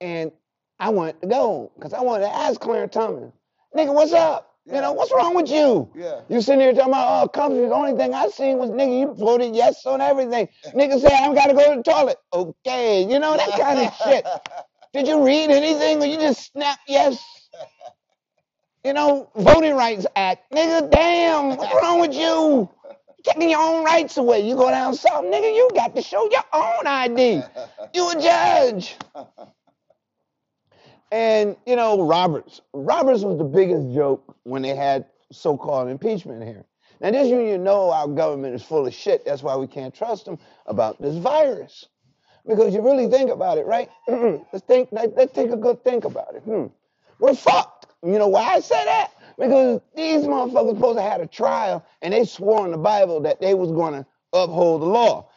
and 0.00 0.32
I 0.78 0.90
wanted 0.90 1.20
to 1.22 1.28
go 1.28 1.72
because 1.76 1.92
I 1.92 2.00
wanted 2.00 2.24
to 2.24 2.34
ask 2.34 2.60
Clarence 2.60 2.94
Thomas, 2.94 3.32
nigga, 3.76 3.94
what's 3.94 4.12
up? 4.12 4.53
You 4.66 4.80
know, 4.80 4.92
what's 4.92 5.12
wrong 5.12 5.34
with 5.34 5.50
you? 5.50 5.90
Yeah. 5.94 6.22
You 6.28 6.40
sitting 6.40 6.60
here 6.60 6.72
talking 6.72 6.92
about, 6.92 7.24
oh, 7.24 7.28
comfort. 7.28 7.68
The 7.68 7.74
only 7.74 7.94
thing 7.98 8.14
I 8.14 8.28
seen 8.28 8.56
was, 8.58 8.70
nigga, 8.70 8.98
you 8.98 9.14
voted 9.14 9.54
yes 9.54 9.84
on 9.84 10.00
everything. 10.00 10.48
Nigga 10.66 11.00
said, 11.00 11.12
I 11.12 11.34
gotta 11.34 11.52
go 11.52 11.70
to 11.70 11.76
the 11.76 11.82
toilet. 11.82 12.16
Okay, 12.32 13.02
you 13.02 13.18
know, 13.18 13.36
that 13.36 13.60
kind 13.60 13.80
of 13.80 13.94
shit. 13.96 14.26
Did 14.94 15.06
you 15.08 15.24
read 15.24 15.50
anything 15.50 16.02
or 16.02 16.06
you 16.06 16.16
just 16.16 16.52
snap 16.52 16.78
yes? 16.88 17.50
You 18.84 18.94
know, 18.94 19.30
Voting 19.36 19.74
Rights 19.74 20.06
Act. 20.16 20.50
Nigga, 20.52 20.90
damn, 20.90 21.56
what's 21.56 21.74
wrong 21.74 22.00
with 22.00 22.14
you? 22.14 22.70
Taking 23.24 23.50
your 23.50 23.60
own 23.60 23.84
rights 23.84 24.16
away. 24.16 24.46
You 24.46 24.56
go 24.56 24.70
down 24.70 24.94
south, 24.94 25.24
nigga, 25.24 25.54
you 25.54 25.70
got 25.74 25.94
to 25.96 26.02
show 26.02 26.30
your 26.30 26.44
own 26.52 26.86
ID. 26.86 27.42
You 27.94 28.10
a 28.10 28.20
judge. 28.20 28.96
And, 31.12 31.56
you 31.66 31.76
know, 31.76 32.06
Roberts. 32.06 32.60
Roberts 32.72 33.22
was 33.22 33.38
the 33.38 33.44
biggest 33.44 33.92
joke 33.94 34.36
when 34.42 34.62
they 34.62 34.74
had 34.74 35.06
so 35.30 35.56
called 35.56 35.88
impeachment 35.88 36.42
here. 36.42 36.64
Now, 37.00 37.10
this 37.10 37.28
you, 37.28 37.40
you 37.40 37.58
know 37.58 37.90
our 37.90 38.08
government 38.08 38.54
is 38.54 38.62
full 38.62 38.86
of 38.86 38.94
shit. 38.94 39.24
That's 39.24 39.42
why 39.42 39.56
we 39.56 39.66
can't 39.66 39.94
trust 39.94 40.24
them 40.24 40.38
about 40.66 41.00
this 41.00 41.16
virus. 41.16 41.86
Because 42.46 42.74
you 42.74 42.82
really 42.82 43.08
think 43.08 43.30
about 43.30 43.58
it, 43.58 43.66
right? 43.66 43.88
let's 44.08 44.64
think 44.66 44.90
let, 44.92 45.16
let's 45.16 45.32
take 45.32 45.50
a 45.50 45.56
good 45.56 45.82
think 45.82 46.04
about 46.04 46.34
it. 46.34 46.42
Hmm. 46.42 46.66
We're 47.18 47.34
fucked. 47.34 47.86
You 48.02 48.18
know 48.18 48.28
why 48.28 48.42
I 48.54 48.60
say 48.60 48.84
that? 48.84 49.12
Because 49.38 49.80
these 49.96 50.24
motherfuckers 50.24 50.76
supposed 50.76 50.98
to 50.98 51.02
have 51.02 51.20
a 51.20 51.26
trial 51.26 51.84
and 52.02 52.12
they 52.12 52.24
swore 52.24 52.64
in 52.66 52.72
the 52.72 52.78
Bible 52.78 53.20
that 53.22 53.40
they 53.40 53.54
was 53.54 53.72
gonna 53.72 54.06
uphold 54.32 54.82
the 54.82 54.86
law. 54.86 55.28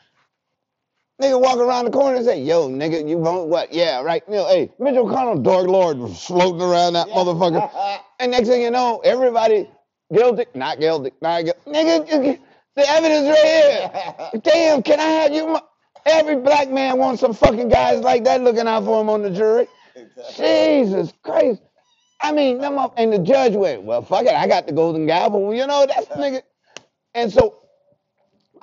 Nigga 1.21 1.41
walk 1.41 1.57
around 1.57 1.85
the 1.85 1.91
corner 1.91 2.17
and 2.17 2.25
say, 2.25 2.41
yo, 2.41 2.69
nigga, 2.69 3.07
you 3.07 3.19
vote 3.19 3.47
what? 3.47 3.73
Yeah, 3.73 4.01
right. 4.01 4.21
You 4.27 4.35
know, 4.35 4.47
hey, 4.47 4.71
Mitch 4.79 4.95
O'Connell, 4.95 5.41
Dark 5.41 5.67
Lord, 5.67 5.97
was 5.97 6.23
floating 6.23 6.61
around 6.61 6.93
that 6.93 7.07
motherfucker. 7.07 8.01
And 8.19 8.31
next 8.31 8.47
thing 8.49 8.63
you 8.63 8.71
know, 8.71 8.99
everybody 9.03 9.69
guilty, 10.11 10.45
not 10.55 10.79
guilty, 10.79 11.11
not 11.21 11.45
guilty. 11.45 11.61
Nigga, 11.67 12.39
the 12.75 12.89
evidence 12.89 13.27
right 13.27 14.31
here. 14.33 14.41
Damn, 14.43 14.81
can 14.81 14.99
I 14.99 15.03
have 15.03 15.31
you? 15.33 15.59
Every 16.07 16.37
black 16.37 16.71
man 16.71 16.97
wants 16.97 17.21
some 17.21 17.33
fucking 17.33 17.69
guys 17.69 18.01
like 18.01 18.23
that 18.23 18.41
looking 18.41 18.67
out 18.67 18.85
for 18.85 18.99
him 19.01 19.09
on 19.09 19.21
the 19.21 19.29
jury. 19.29 19.67
Jesus 20.35 21.13
Christ. 21.23 21.61
I 22.21 22.31
mean, 22.31 22.59
them 22.59 22.79
up, 22.79 22.95
and 22.97 23.13
the 23.13 23.19
judge 23.19 23.53
went, 23.53 23.83
well, 23.83 24.01
fuck 24.01 24.25
it, 24.25 24.33
I 24.33 24.47
got 24.47 24.65
the 24.65 24.73
golden 24.73 25.05
gavel. 25.05 25.53
You 25.53 25.67
know, 25.67 25.85
that's 25.87 26.07
the 26.07 26.15
nigga. 26.15 26.41
And 27.13 27.31
so 27.31 27.55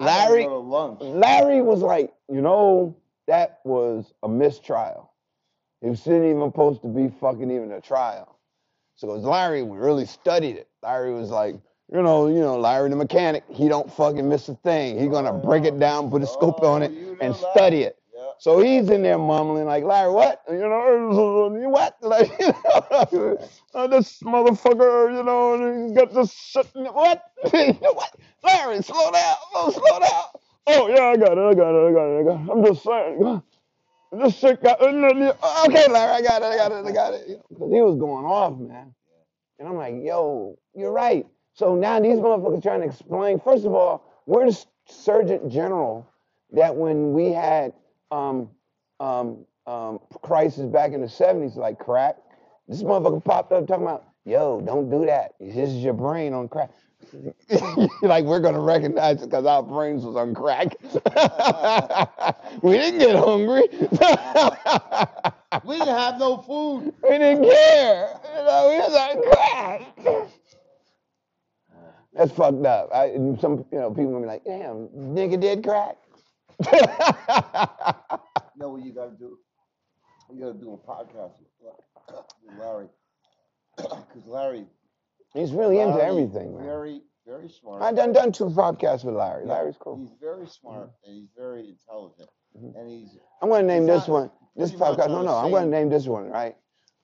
Larry, 0.01 0.45
go 0.45 0.51
to 0.51 0.57
lunch. 0.59 1.01
Larry 1.01 1.63
was 1.63 1.81
like, 1.81 2.13
you 2.31 2.41
know, 2.43 2.97
that 3.27 3.61
was 3.65 4.13
a 4.23 4.29
mistrial. 4.29 5.13
It 5.83 5.89
wasn't 5.91 6.25
even 6.25 6.49
supposed 6.51 6.83
to 6.83 6.89
be 6.89 7.09
fucking 7.21 7.51
even 7.51 7.73
a 7.73 7.81
trial. 7.81 8.39
So 8.97 9.11
it 9.11 9.15
was 9.15 9.25
Larry, 9.25 9.63
we 9.63 9.79
really 9.79 10.07
studied 10.07 10.57
it. 10.57 10.69
Larry 10.83 11.15
was 11.15 11.31
like, 11.31 11.57
you 11.93 12.03
know, 12.03 12.29
you 12.29 12.41
know, 12.41 12.59
Larry 12.59 12.91
the 12.91 12.97
mechanic, 12.97 13.45
he 13.51 13.69
don't 13.69 13.93
fucking 13.93 14.29
miss 14.29 14.49
a 14.49 14.55
thing. 14.57 14.99
He 14.99 15.09
gonna 15.09 15.33
break 15.33 15.65
it 15.65 15.79
down, 15.79 16.11
put 16.11 16.23
a 16.23 16.27
scope 16.27 16.63
on 16.63 16.83
Oh, 16.83 16.87
it, 16.87 16.93
you 16.93 17.07
know 17.07 17.17
and 17.21 17.35
study 17.37 17.83
it. 17.83 17.99
Yeah. 18.15 18.23
So 18.39 18.61
he's 18.61 18.91
in 18.91 19.03
there 19.03 19.19
mumbling 19.19 19.67
like, 19.67 19.85
Larry, 19.85 20.13
what? 20.13 20.43
You 20.51 20.59
know, 20.59 21.51
what? 21.71 21.97
Like, 22.03 22.31
you 22.41 23.39
know, 23.75 23.89
this 23.89 24.21
motherfucker, 24.21 25.17
you 25.17 25.23
know, 25.25 25.95
got 25.95 26.13
this 26.15 26.33
shit. 26.33 26.67
What? 26.75 27.23
what? 27.51 28.17
Larry, 28.45 28.83
slow 28.83 29.11
down, 29.13 29.37
slow, 29.53 29.71
slow 29.71 30.01
down. 30.01 30.25
Oh 30.67 30.89
yeah, 30.89 31.07
I 31.07 31.17
got 31.17 31.39
it, 31.39 31.39
I 31.39 31.55
got 31.55 31.75
it, 31.75 31.89
I 31.91 31.93
got 31.93 32.07
it, 32.07 32.21
I 32.21 32.25
got 32.25 32.41
it. 32.41 32.51
I'm 32.53 32.65
just 32.65 32.85
saying. 32.85 33.43
This 34.13 34.37
shit 34.39 34.63
got. 34.63 34.81
Okay, 34.83 35.89
Larry, 35.91 36.13
I 36.13 36.23
got 36.23 36.43
it, 36.43 36.47
I 36.47 36.57
got 36.57 36.73
it, 36.73 36.87
I 36.87 36.93
got 36.93 37.15
it. 37.15 37.43
Because 37.51 37.73
he 37.73 37.83
was 37.83 37.97
going 37.99 38.27
off, 38.27 38.59
man. 38.59 38.95
And 39.59 39.69
I'm 39.69 39.77
like, 39.77 39.97
yo, 40.03 40.59
you're 40.75 40.93
right. 40.93 41.27
So 41.55 41.77
now 41.77 42.01
these 42.01 42.19
motherfuckers 42.19 42.63
trying 42.63 42.81
to 42.83 42.87
explain. 42.89 43.41
First 43.41 43.67
of 43.67 43.75
all, 43.75 44.05
we're 44.27 44.51
the 44.51 44.65
Surgeon 44.89 45.51
General 45.51 46.09
that 46.53 46.75
when 46.77 47.13
we 47.13 47.33
had 47.33 47.73
um, 48.11 48.51
um, 49.01 49.47
um, 49.67 50.01
crisis 50.23 50.67
back 50.67 50.93
in 50.93 51.01
the 51.01 51.09
70s, 51.09 51.57
like 51.57 51.79
crack, 51.79 52.17
this 52.69 52.83
motherfucker 52.83 53.25
popped 53.25 53.53
up 53.53 53.67
talking 53.67 53.85
about, 53.85 54.05
yo, 54.25 54.61
don't 54.61 54.91
do 54.91 55.07
that. 55.07 55.35
This 55.41 55.71
is 55.71 55.85
your 55.85 55.95
brain 55.95 56.35
on 56.35 56.49
crack. 56.49 56.71
like 58.03 58.25
we're 58.25 58.41
gonna 58.41 58.61
recognize 58.61 59.23
it 59.23 59.31
because 59.31 59.47
our 59.47 59.63
brains 59.63 60.05
was 60.05 60.17
on 60.17 60.35
crack. 60.35 60.77
we 62.63 62.73
didn't 62.73 63.01
get 63.01 63.17
hungry. 63.17 63.69
We 65.65 65.79
didn't 65.79 65.97
have 65.97 66.19
no 66.19 66.39
food. 66.39 66.93
we 67.03 67.19
didn't 67.19 67.45
care. 67.45 68.21
You 68.37 68.45
know, 68.45 68.69
we 68.71 68.79
was 68.79 68.95
on 68.95 69.23
crack. 69.33 70.31
That's 72.13 72.33
fucked 72.33 72.65
up. 72.65 72.91
I, 72.95 73.07
and 73.07 73.41
some, 73.41 73.65
you 73.73 73.79
know, 73.79 73.91
people 73.91 74.13
will 74.13 74.21
be 74.21 74.27
like, 74.27 74.45
damn, 74.45 74.89
nigga 74.89 75.41
did 75.41 75.65
crack. 75.65 75.97
You 76.73 76.81
know 78.57 78.71
what 78.71 78.85
you 78.85 78.93
gotta 78.93 79.17
do? 79.19 79.39
You 80.33 80.41
gotta 80.41 80.59
do 80.59 80.73
a 80.75 80.79
podcast 80.89 81.33
with 81.41 82.59
Larry. 82.59 82.89
Cause 83.77 84.27
Larry. 84.27 84.67
He's 85.35 85.53
really 85.53 85.81
into 85.81 86.03
everything, 86.03 86.55
man. 86.55 86.65
Very, 86.65 87.03
very 87.27 87.49
smart. 87.49 87.83
I've 87.83 87.97
done 87.97 88.13
done 88.13 88.33
two 88.33 88.47
podcasts 88.47 89.05
with 89.05 89.15
Larry. 89.17 89.45
Yeah, 89.47 89.55
Larry's 89.55 89.77
cool. 89.79 89.97
He's 89.99 90.13
very 90.21 90.47
smart 90.47 90.91
and 91.05 91.15
he's 91.17 91.29
very 91.37 91.69
intelligent. 91.69 92.31
Mhm. 92.57 92.79
And 92.79 92.89
he's, 92.89 93.19
I'm 93.43 93.49
gonna 93.49 93.65
name 93.67 93.87
this 93.87 94.07
not 94.09 94.15
one. 94.15 94.31
This 94.57 94.71
podcast. 94.73 95.09
No, 95.09 95.23
no. 95.23 95.35
I'm 95.35 95.51
gonna 95.51 95.67
name 95.67 95.89
this 95.89 96.07
one 96.07 96.31
right. 96.31 96.57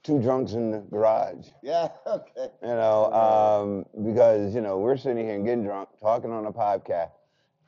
Two 0.02 0.22
drunks 0.22 0.52
in 0.52 0.70
the 0.70 0.78
garage. 0.78 1.48
yeah, 1.62 1.88
okay. 2.06 2.48
You 2.62 2.68
know, 2.68 3.12
um, 3.12 4.04
because 4.06 4.54
you 4.54 4.60
know 4.60 4.78
we're 4.78 4.96
sitting 4.96 5.24
here 5.26 5.34
and 5.34 5.44
getting 5.44 5.64
drunk, 5.64 5.88
talking 6.00 6.30
on 6.32 6.46
a 6.46 6.52
podcast, 6.52 7.10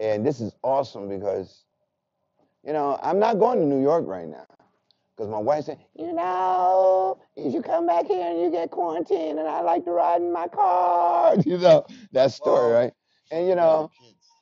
and 0.00 0.24
this 0.24 0.40
is 0.40 0.54
awesome 0.62 1.08
because, 1.08 1.64
you 2.64 2.72
know, 2.72 2.98
I'm 3.02 3.18
not 3.18 3.38
going 3.38 3.58
to 3.58 3.66
New 3.66 3.82
York 3.82 4.06
right 4.06 4.28
now 4.28 4.46
because 5.22 5.30
my 5.32 5.38
wife 5.38 5.64
said, 5.66 5.78
you 5.96 6.12
know, 6.12 7.16
if 7.36 7.54
you 7.54 7.62
come 7.62 7.86
back 7.86 8.06
here 8.06 8.28
and 8.28 8.40
you 8.40 8.50
get 8.50 8.72
quarantined, 8.72 9.38
and 9.38 9.46
I 9.46 9.60
like 9.60 9.84
to 9.84 9.92
ride 9.92 10.20
in 10.20 10.32
my 10.32 10.48
car. 10.48 11.36
You 11.46 11.58
know 11.58 11.86
that 12.12 12.32
story, 12.32 12.72
right? 12.72 12.92
And 13.30 13.46
you 13.46 13.54
know, 13.54 13.90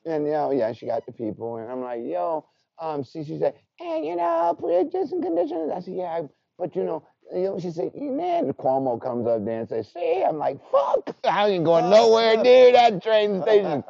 and 0.05 0.25
you 0.25 0.31
know, 0.31 0.51
yeah, 0.51 0.71
she 0.73 0.87
got 0.87 1.05
the 1.05 1.11
people, 1.11 1.57
and 1.57 1.71
I'm 1.71 1.81
like, 1.81 2.01
yo, 2.03 2.45
um, 2.79 3.03
see, 3.03 3.23
she 3.23 3.37
said, 3.37 3.53
and 3.79 4.03
you 4.03 4.15
know, 4.15 4.55
pre-existing 4.59 5.21
conditions. 5.21 5.71
I 5.71 5.81
said, 5.81 5.93
yeah, 5.93 6.21
but 6.57 6.75
you 6.75 6.83
know, 6.83 7.05
you 7.31 7.43
know, 7.43 7.59
she 7.59 7.69
said, 7.69 7.91
and 7.93 8.19
then 8.19 8.51
Cuomo 8.53 8.99
comes 8.99 9.27
up 9.27 9.45
there 9.45 9.59
and 9.59 9.69
says, 9.69 9.87
see, 9.93 10.23
I'm 10.27 10.39
like, 10.39 10.59
fuck, 10.71 11.15
I 11.23 11.49
ain't 11.49 11.63
going 11.63 11.89
nowhere 11.91 12.37
near 12.37 12.71
that 12.73 13.03
train 13.03 13.41
station. 13.43 13.83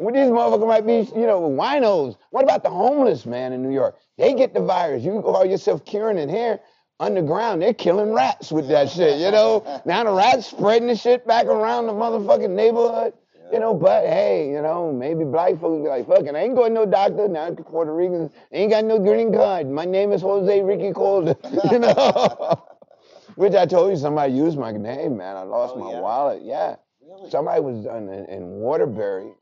Well, 0.00 0.14
these 0.14 0.30
motherfuckers 0.30 0.66
might 0.66 0.86
be, 0.86 1.00
you 1.14 1.26
know, 1.26 1.42
winos. 1.42 2.16
What 2.30 2.42
about 2.44 2.62
the 2.62 2.70
homeless 2.70 3.26
man 3.26 3.52
in 3.52 3.62
New 3.62 3.70
York? 3.72 3.98
They 4.16 4.32
get 4.32 4.54
the 4.54 4.60
virus. 4.62 5.04
You 5.04 5.20
call 5.20 5.44
yourself 5.44 5.84
curing 5.84 6.16
it 6.16 6.30
here. 6.30 6.58
Underground, 7.00 7.60
they're 7.60 7.74
killing 7.74 8.12
rats 8.14 8.50
with 8.50 8.66
that 8.68 8.88
shit, 8.90 9.20
you 9.20 9.30
know? 9.30 9.62
Now 9.84 10.04
the 10.04 10.12
rats 10.12 10.46
spreading 10.46 10.88
the 10.88 10.96
shit 10.96 11.26
back 11.26 11.44
around 11.46 11.86
the 11.86 11.92
motherfucking 11.92 12.48
neighborhood. 12.48 13.12
You 13.52 13.58
know, 13.58 13.74
but 13.74 14.06
hey, 14.06 14.48
you 14.50 14.62
know, 14.62 14.90
maybe 14.92 15.24
black 15.24 15.60
folks 15.60 15.82
be 15.82 15.88
like, 15.88 16.06
fucking, 16.06 16.34
I 16.34 16.44
ain't 16.44 16.54
going 16.54 16.72
to 16.74 16.80
no 16.80 16.86
doctor. 16.86 17.28
Now 17.28 17.50
the 17.50 17.62
Puerto 17.62 17.92
Ricans 17.92 18.32
ain't 18.52 18.70
got 18.70 18.84
no 18.86 18.98
green 18.98 19.34
card. 19.34 19.68
My 19.68 19.84
name 19.84 20.12
is 20.12 20.22
Jose 20.22 20.62
Ricky 20.62 20.92
Calder. 20.92 21.36
you 21.70 21.78
know? 21.80 22.64
Which 23.34 23.54
I 23.54 23.66
told 23.66 23.90
you 23.90 23.96
somebody 23.96 24.32
used 24.32 24.56
my 24.56 24.72
name, 24.72 25.16
man. 25.18 25.36
I 25.36 25.42
lost 25.42 25.74
Oh, 25.76 25.80
my 25.80 25.90
yeah? 25.90 26.00
wallet. 26.00 26.42
Yeah. 26.42 26.76
Really? 27.06 27.28
Somebody 27.28 27.60
was 27.60 27.84
in, 27.86 28.08
in 28.32 28.46
Waterbury. 28.60 29.32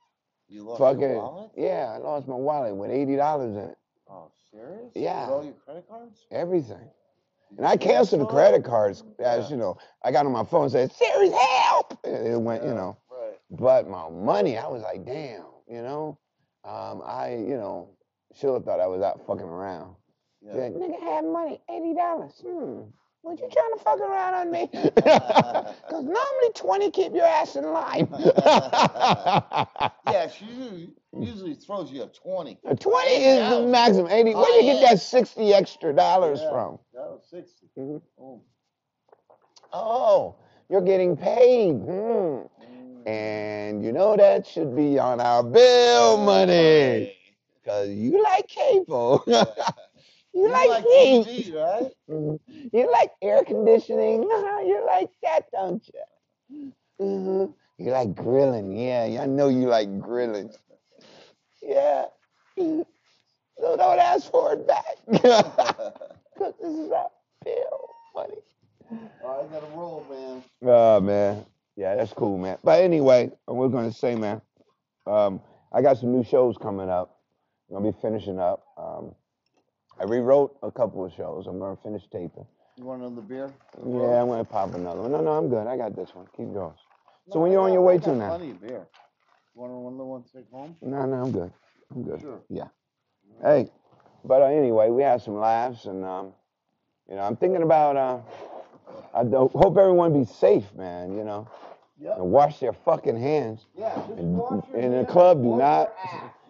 You 0.49 0.63
lost 0.65 0.79
Fucking 0.81 1.01
your 1.03 1.15
wallet? 1.17 1.51
yeah, 1.57 1.93
I 1.95 1.99
lost 1.99 2.27
my 2.29 2.35
wallet 2.35 2.75
with 2.75 2.91
eighty 2.91 3.17
dollars 3.17 3.55
in 3.57 3.63
it. 3.71 3.79
Oh, 4.11 4.31
serious? 4.51 4.93
Yeah. 4.95 5.27
With 5.27 5.31
all 5.31 5.45
your 5.45 5.55
credit 5.65 5.89
cards? 5.89 6.21
Everything. 6.31 6.89
And 7.57 7.67
I 7.67 7.77
canceled 7.77 8.21
the 8.23 8.27
credit 8.27 8.59
it? 8.59 8.65
cards 8.65 9.03
as 9.19 9.45
Yeah. 9.45 9.51
you 9.51 9.57
know. 9.57 9.79
I 10.03 10.11
got 10.13 10.27
on 10.27 10.33
my 10.33 10.45
phone 10.45 10.65
and 10.65 10.73
said, 10.73 10.93
Siri, 10.93 11.31
help 11.31 11.99
and 12.05 12.27
it 12.27 12.41
went, 12.41 12.63
you 12.65 12.75
know. 12.75 12.97
Right. 13.11 13.39
But 13.51 13.89
my 13.89 14.09
money, 14.11 14.59
I 14.59 14.67
was 14.69 14.83
like, 14.83 15.05
damn, 15.05 15.45
you 15.67 15.83
know. 15.83 16.19
Um, 16.65 17.03
I, 17.05 17.31
you 17.35 17.57
know, 17.57 17.89
should 18.35 18.53
have 18.53 18.65
thought 18.65 18.81
I 18.81 18.87
was 18.87 19.01
out 19.03 19.25
fucking 19.27 19.45
around. 19.47 19.95
Yeah. 20.43 20.53
Said, 20.53 20.75
nigga 20.75 21.01
had 21.01 21.25
money, 21.25 21.61
eighty 21.71 21.95
dollars. 21.95 22.33
Hmm. 22.47 22.83
What 23.29 23.41
you 23.41 23.49
trying 23.51 23.73
to 23.77 23.85
fuck 23.85 24.01
around 24.01 24.35
on 24.35 24.51
me? 24.51 24.71
Because 24.73 26.05
normally 26.05 26.51
20 26.55 26.91
keep 26.93 27.12
your 27.12 27.27
ass 27.27 27.57
in 27.57 27.64
line. 27.71 28.09
Yeah, 30.11 30.29
she 30.29 30.47
usually, 30.47 30.88
usually 31.21 31.55
throws 31.55 31.93
you 31.93 32.03
a 32.05 32.07
20. 32.07 32.59
A 32.64 32.75
20 32.75 33.11
is 33.11 33.51
the 33.51 33.67
maximum. 33.67 34.11
80. 34.11 34.35
Where 34.35 34.45
Oh, 34.49 34.57
you 34.57 34.62
get 34.62 34.88
that 34.88 35.01
60 35.01 35.53
extra 35.53 35.93
dollars 35.93 36.41
Yeah, 36.41 36.51
from? 36.51 36.79
That 36.95 37.11
was 37.11 37.23
60. 37.31 37.67
Mhm. 37.79 38.01
Oh. 38.19 38.41
Oh, 39.75 40.37
you're 40.71 40.81
getting 40.81 41.14
paid. 41.14 41.73
Hmm. 41.75 41.91
Mm. 41.91 43.07
And 43.07 43.85
you 43.85 43.93
know 43.93 44.17
that 44.17 44.47
should 44.47 44.75
be 44.75 44.99
on 44.99 45.21
our 45.21 45.43
bill 45.43 46.17
money. 46.17 47.14
Because 47.62 47.91
you 47.91 48.23
like 48.23 48.49
cable. 48.49 49.23
you, 50.42 50.53
like, 50.53 50.68
like 50.68 50.85
heat. 50.85 51.27
TV, 51.27 51.55
right? 51.55 51.92
Mhm. 52.11 52.40
You 52.72 52.90
like 52.92 53.12
air 53.22 53.44
conditioning. 53.44 54.22
You 54.68 54.85
like 54.87 55.11
that, 55.22 55.51
don't 55.53 55.87
you? 56.48 56.72
hmm 56.98 57.44
You 57.79 57.90
like 57.92 58.14
grilling. 58.14 58.77
Yeah, 58.77 59.20
I 59.22 59.27
know 59.27 59.48
you 59.48 59.68
like 59.68 59.98
grilling. 60.01 60.51
Yeah. 61.62 62.07
So 63.61 63.77
don't 63.77 63.98
ask 63.98 64.31
for 64.31 64.53
it 64.55 64.66
back. 64.66 64.85
Because 65.07 66.55
this 66.61 66.70
is 66.74 66.90
our 66.92 67.11
bill 67.44 67.88
money. 68.14 68.35
Oh, 69.24 69.44
I 69.48 69.53
gotta 69.53 69.66
roll, 69.77 70.07
man. 70.09 70.42
Oh 70.62 71.01
man, 71.01 71.44
yeah, 71.77 71.96
that's 71.96 72.12
cool, 72.12 72.38
man. 72.38 72.59
But 72.62 72.83
anyway, 72.83 73.31
we're 73.46 73.68
gonna 73.68 73.92
say, 73.92 74.14
man, 74.14 74.40
um, 75.07 75.40
I 75.72 75.83
got 75.83 75.98
some 75.98 76.12
new 76.12 76.24
shows 76.24 76.57
coming 76.57 76.88
up. 76.88 77.18
I'm 77.70 77.77
gonna 77.77 77.92
be 77.92 77.98
finishing 78.01 78.38
up. 78.38 78.64
Um, 78.77 79.14
I 80.01 80.05
rewrote 80.05 80.57
a 80.63 80.71
couple 80.71 81.05
of 81.05 81.13
shows. 81.13 81.47
I'm 81.47 81.59
gonna 81.59 81.77
finish 81.83 82.03
taping. 82.13 82.47
You 82.77 82.85
want 82.85 83.03
another 83.03 83.23
beer? 83.23 83.53
Yeah, 83.85 84.23
I'm 84.23 84.29
gonna 84.29 84.45
pop 84.45 84.75
another 84.75 85.03
one. 85.03 85.11
No, 85.13 85.21
no, 85.21 85.33
I'm 85.33 85.49
good. 85.49 85.67
I 85.67 85.77
got 85.77 85.97
this 85.97 86.15
one. 86.15 86.27
Keep 86.37 86.55
going. 86.55 86.75
So 87.31 87.35
No, 87.39 87.41
when 87.43 87.53
you're 87.53 87.63
on 87.63 87.73
your 87.73 87.83
way 87.83 87.99
to 87.99 88.15
now? 88.15 88.29
Plenty 88.29 88.53
of 88.53 88.61
beer. 88.61 88.87
Want 89.55 89.73
one 89.73 89.93
another 89.95 90.05
one 90.05 90.23
to 90.23 90.33
take 90.33 90.49
home? 90.51 90.77
No, 90.81 91.05
no, 91.05 91.17
I'm 91.17 91.33
good. 91.33 91.53
I'm 91.91 92.05
good. 92.05 92.21
Sure. 92.21 92.41
Yeah. 92.49 92.69
Hey, 93.43 93.71
but 94.25 94.43
uh, 94.43 94.47
anyway, 94.47 94.89
we 94.91 95.03
had 95.03 95.21
some 95.21 95.39
laughs, 95.39 95.87
and 95.87 96.05
um, 96.05 96.33
you 97.09 97.17
know, 97.17 97.23
I'm 97.23 97.37
thinking 97.37 97.63
about. 97.63 97.97
Uh, 97.97 98.21
I 99.15 99.25
hope 99.25 99.77
everyone 99.77 100.13
be 100.19 100.25
safe, 100.25 100.73
man. 100.75 101.17
You 101.17 101.25
know, 101.25 101.49
Yep. 102.01 102.19
and 102.19 102.31
wash 102.31 102.61
their 102.61 102.73
fucking 102.73 103.21
hands. 103.21 103.67
Yeah. 103.77 103.95
Just 104.07 104.21
wash 104.21 104.65
your 104.69 104.77
in 104.79 104.91
the 104.93 104.97
hands, 104.99 105.11
club, 105.11 105.43
do 105.43 105.57
not. 105.57 105.93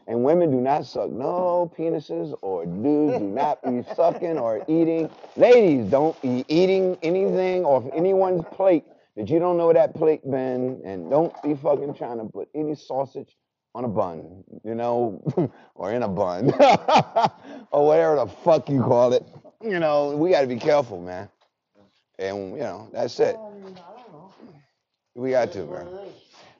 And 0.09 0.25
women 0.25 0.51
do 0.51 0.57
not 0.57 0.87
suck 0.87 1.11
no 1.11 1.71
penises, 1.79 2.37
or 2.41 2.65
dudes 2.65 3.19
do 3.19 3.25
not 3.25 3.63
be 3.63 3.85
sucking 3.95 4.39
or 4.39 4.65
eating. 4.67 5.11
Ladies, 5.37 5.91
don't 5.91 6.21
be 6.23 6.47
eating 6.49 6.97
anything 7.03 7.65
off 7.67 7.85
anyone's 7.95 8.43
plate 8.53 8.85
that 9.17 9.29
you 9.29 9.39
don't 9.39 9.59
know 9.59 9.71
that 9.71 9.95
plate 9.95 10.23
been, 10.29 10.81
and 10.83 11.11
don't 11.11 11.35
be 11.43 11.55
fucking 11.55 11.93
trying 11.93 12.17
to 12.19 12.25
put 12.25 12.49
any 12.55 12.75
sausage 12.75 13.37
on 13.75 13.85
a 13.85 13.89
bun, 13.89 14.43
you 14.65 14.75
know, 14.75 15.23
or 15.75 15.93
in 15.93 16.03
a 16.03 16.09
bun, 16.09 16.51
or 17.71 17.87
whatever 17.87 18.17
the 18.17 18.27
fuck 18.43 18.67
you 18.71 18.81
call 18.81 19.13
it. 19.13 19.23
You 19.63 19.79
know, 19.79 20.17
we 20.17 20.31
got 20.31 20.41
to 20.41 20.47
be 20.47 20.57
careful, 20.57 21.03
man. 21.03 21.29
And 22.19 22.53
you 22.53 22.61
know, 22.61 22.89
that's 22.95 23.21
it. 23.21 23.37
Well, 23.37 23.53
I 23.53 24.01
don't 24.01 24.13
know. 24.13 24.33
We 25.15 25.31
got 25.33 25.53
to, 25.53 25.67
man. 25.67 25.89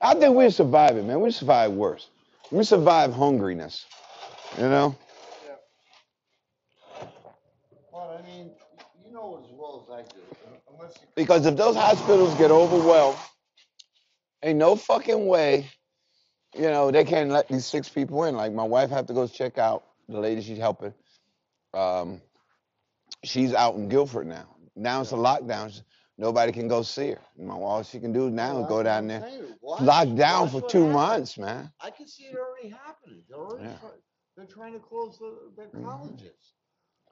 I 0.01 0.13
think 0.13 0.35
we 0.35 0.49
survive 0.51 0.97
it, 0.97 1.03
man. 1.03 1.19
We 1.19 1.31
survive 1.31 1.71
worse. 1.71 2.09
We 2.51 2.63
survive 2.63 3.11
hungriness. 3.11 3.85
You 4.57 4.63
know? 4.63 4.95
Yeah. 5.45 7.05
But 7.91 8.19
I 8.19 8.21
mean, 8.25 8.51
you 9.05 9.13
know 9.13 9.43
as 9.43 9.51
well 9.51 9.85
as 9.85 9.93
I 9.93 10.01
do. 10.01 10.21
Unless 10.73 10.97
you 11.01 11.07
Because 11.15 11.45
if 11.45 11.55
those 11.55 11.75
hospitals 11.75 12.33
get 12.35 12.51
overwhelmed, 12.51 13.17
ain't 14.43 14.57
no 14.57 14.75
fucking 14.75 15.27
way, 15.27 15.69
you 16.55 16.63
know, 16.63 16.89
they 16.91 17.03
can't 17.03 17.29
let 17.29 17.47
these 17.47 17.65
six 17.65 17.87
people 17.87 18.23
in. 18.23 18.35
Like 18.35 18.53
my 18.53 18.63
wife 18.63 18.89
had 18.89 19.07
to 19.07 19.13
go 19.13 19.27
check 19.27 19.57
out 19.57 19.83
the 20.07 20.19
lady 20.19 20.41
she's 20.41 20.57
helping. 20.57 20.93
Um, 21.73 22.21
she's 23.23 23.53
out 23.53 23.75
in 23.75 23.89
Guilford 23.89 24.27
now. 24.27 24.47
Now 24.75 25.01
it's 25.01 25.11
a 25.11 25.15
lockdown. 25.15 25.79
Nobody 26.19 26.51
can 26.51 26.67
go 26.67 26.81
see 26.81 27.11
her. 27.11 27.21
You 27.37 27.45
know, 27.45 27.63
all 27.63 27.81
she 27.81 27.97
can 27.97 28.11
do 28.11 28.29
now 28.29 28.55
Well, 28.55 28.63
is 28.63 28.69
go 28.69 28.83
down 28.83 29.07
there. 29.07 29.25
Locked 29.61 30.15
down 30.17 30.41
watch 30.43 30.51
for 30.51 30.61
two 30.69 30.79
happens. 30.81 30.93
months, 30.93 31.37
man. 31.37 31.71
I 31.79 31.91
can 31.91 32.07
see 32.07 32.25
it 32.25 32.35
already 32.35 32.67
happening. 32.67 33.23
They're 33.29 33.37
already 33.37 33.63
Yeah. 33.67 33.77
try, 33.79 33.89
they're 34.35 34.45
trying 34.45 34.73
to 34.73 34.79
close 34.79 35.17
the, 35.17 35.49
their 35.55 35.67
Mhm. 35.67 35.85
colleges. 35.85 36.53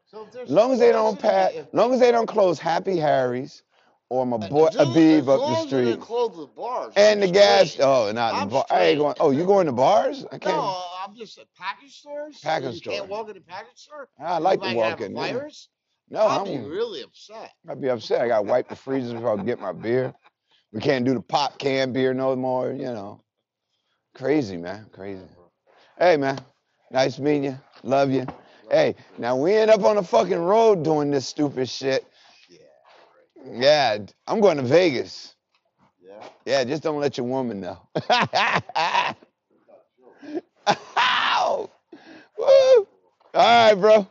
So 0.08 0.24
if 0.26 0.32
there's 0.34 0.50
As 0.50 0.56
long 0.56 0.74
as 0.74 0.80
they 0.80 0.92
don't 0.92 1.18
pat, 1.18 1.74
long 1.74 1.94
as 1.94 2.02
they 2.02 2.12
don't 2.12 2.26
close 2.28 2.60
Happy 2.60 2.98
Harry's 2.98 3.64
or 4.10 4.26
my 4.26 4.38
boy 4.50 4.58
long- 4.60 4.68
as 4.68 4.76
Abib 4.76 5.30
up 5.30 5.40
the 5.40 5.46
as 5.56 5.68
street. 5.68 6.02
Close 6.02 6.36
the 6.36 6.48
bars. 6.48 6.94
And 6.98 7.24
I'm 7.24 7.28
the 7.30 7.34
gas. 7.34 7.72
straight. 7.72 7.86
Oh, 7.86 8.12
not 8.12 8.32
the 8.34 8.38
I'm 8.42 8.50
bar. 8.50 8.66
I 8.70 8.84
ain't 8.88 9.00
going. 9.00 9.16
Oh, 9.22 9.32
you 9.32 9.46
going 9.46 9.68
to 9.68 9.72
bars? 9.72 10.26
I 10.34 10.38
can't. 10.38 10.58
No, 10.58 10.84
I'm 11.02 11.16
just 11.16 11.38
at 11.38 11.48
package 11.56 11.98
stores. 12.00 12.40
Package 12.42 12.74
you 12.74 12.80
store. 12.80 12.94
can't 12.94 13.08
walk 13.10 13.30
in 13.30 13.38
a 13.38 13.42
package 13.42 13.78
store. 13.78 14.10
I 14.20 14.38
like 14.40 14.62
to 14.62 14.74
walk 14.76 15.00
in 15.00 15.14
there. 15.14 15.34
virus. 15.34 15.70
No, 16.10 16.26
I'd 16.28 16.46
be 16.46 16.58
I'm. 16.58 16.70
really 16.70 17.02
upset. 17.02 17.52
I'd 17.70 17.82
be 17.82 17.90
upset. 17.90 18.22
I 18.22 18.28
got 18.28 18.38
to 18.38 18.44
wipe 18.44 18.70
the 18.70 18.76
freezers 18.76 19.14
before 19.14 19.40
I 19.40 19.44
get 19.44 19.60
my 19.60 19.74
beer. 19.74 20.14
We 20.72 20.80
can't 20.82 21.06
do 21.06 21.14
the 21.14 21.22
pop 21.22 21.58
can 21.60 21.94
beer 21.94 22.14
no 22.14 22.36
more. 22.36 22.72
You 22.72 22.86
know, 22.86 23.22
crazy 24.16 24.58
man, 24.58 24.88
crazy. 24.92 25.24
Hey 25.98 26.18
man, 26.18 26.40
nice 26.92 27.20
meeting 27.20 27.46
you. 27.46 27.60
Love 27.84 28.12
you. 28.12 28.26
Hey, 28.70 28.96
now 29.18 29.36
we 29.38 29.54
end 29.56 29.72
up 29.72 29.84
on 29.84 29.96
the 29.96 30.04
fucking 30.04 30.38
road 30.38 30.84
doing 30.84 31.10
this 31.10 31.26
stupid 31.28 31.70
shit. 31.70 32.06
Yeah. 32.50 32.58
Yeah, 33.54 33.98
I'm 34.28 34.42
going 34.42 34.58
to 34.58 34.64
Vegas. 34.64 35.36
Yeah. 36.02 36.28
Yeah, 36.46 36.64
just 36.66 36.84
don't 36.84 37.00
let 37.00 37.18
your 37.18 37.28
woman 37.28 37.62
know. 37.62 37.80
Ow! 40.98 41.70
Woo! 42.38 42.46
All 42.46 42.88
right, 43.34 43.74
bro. 43.76 44.08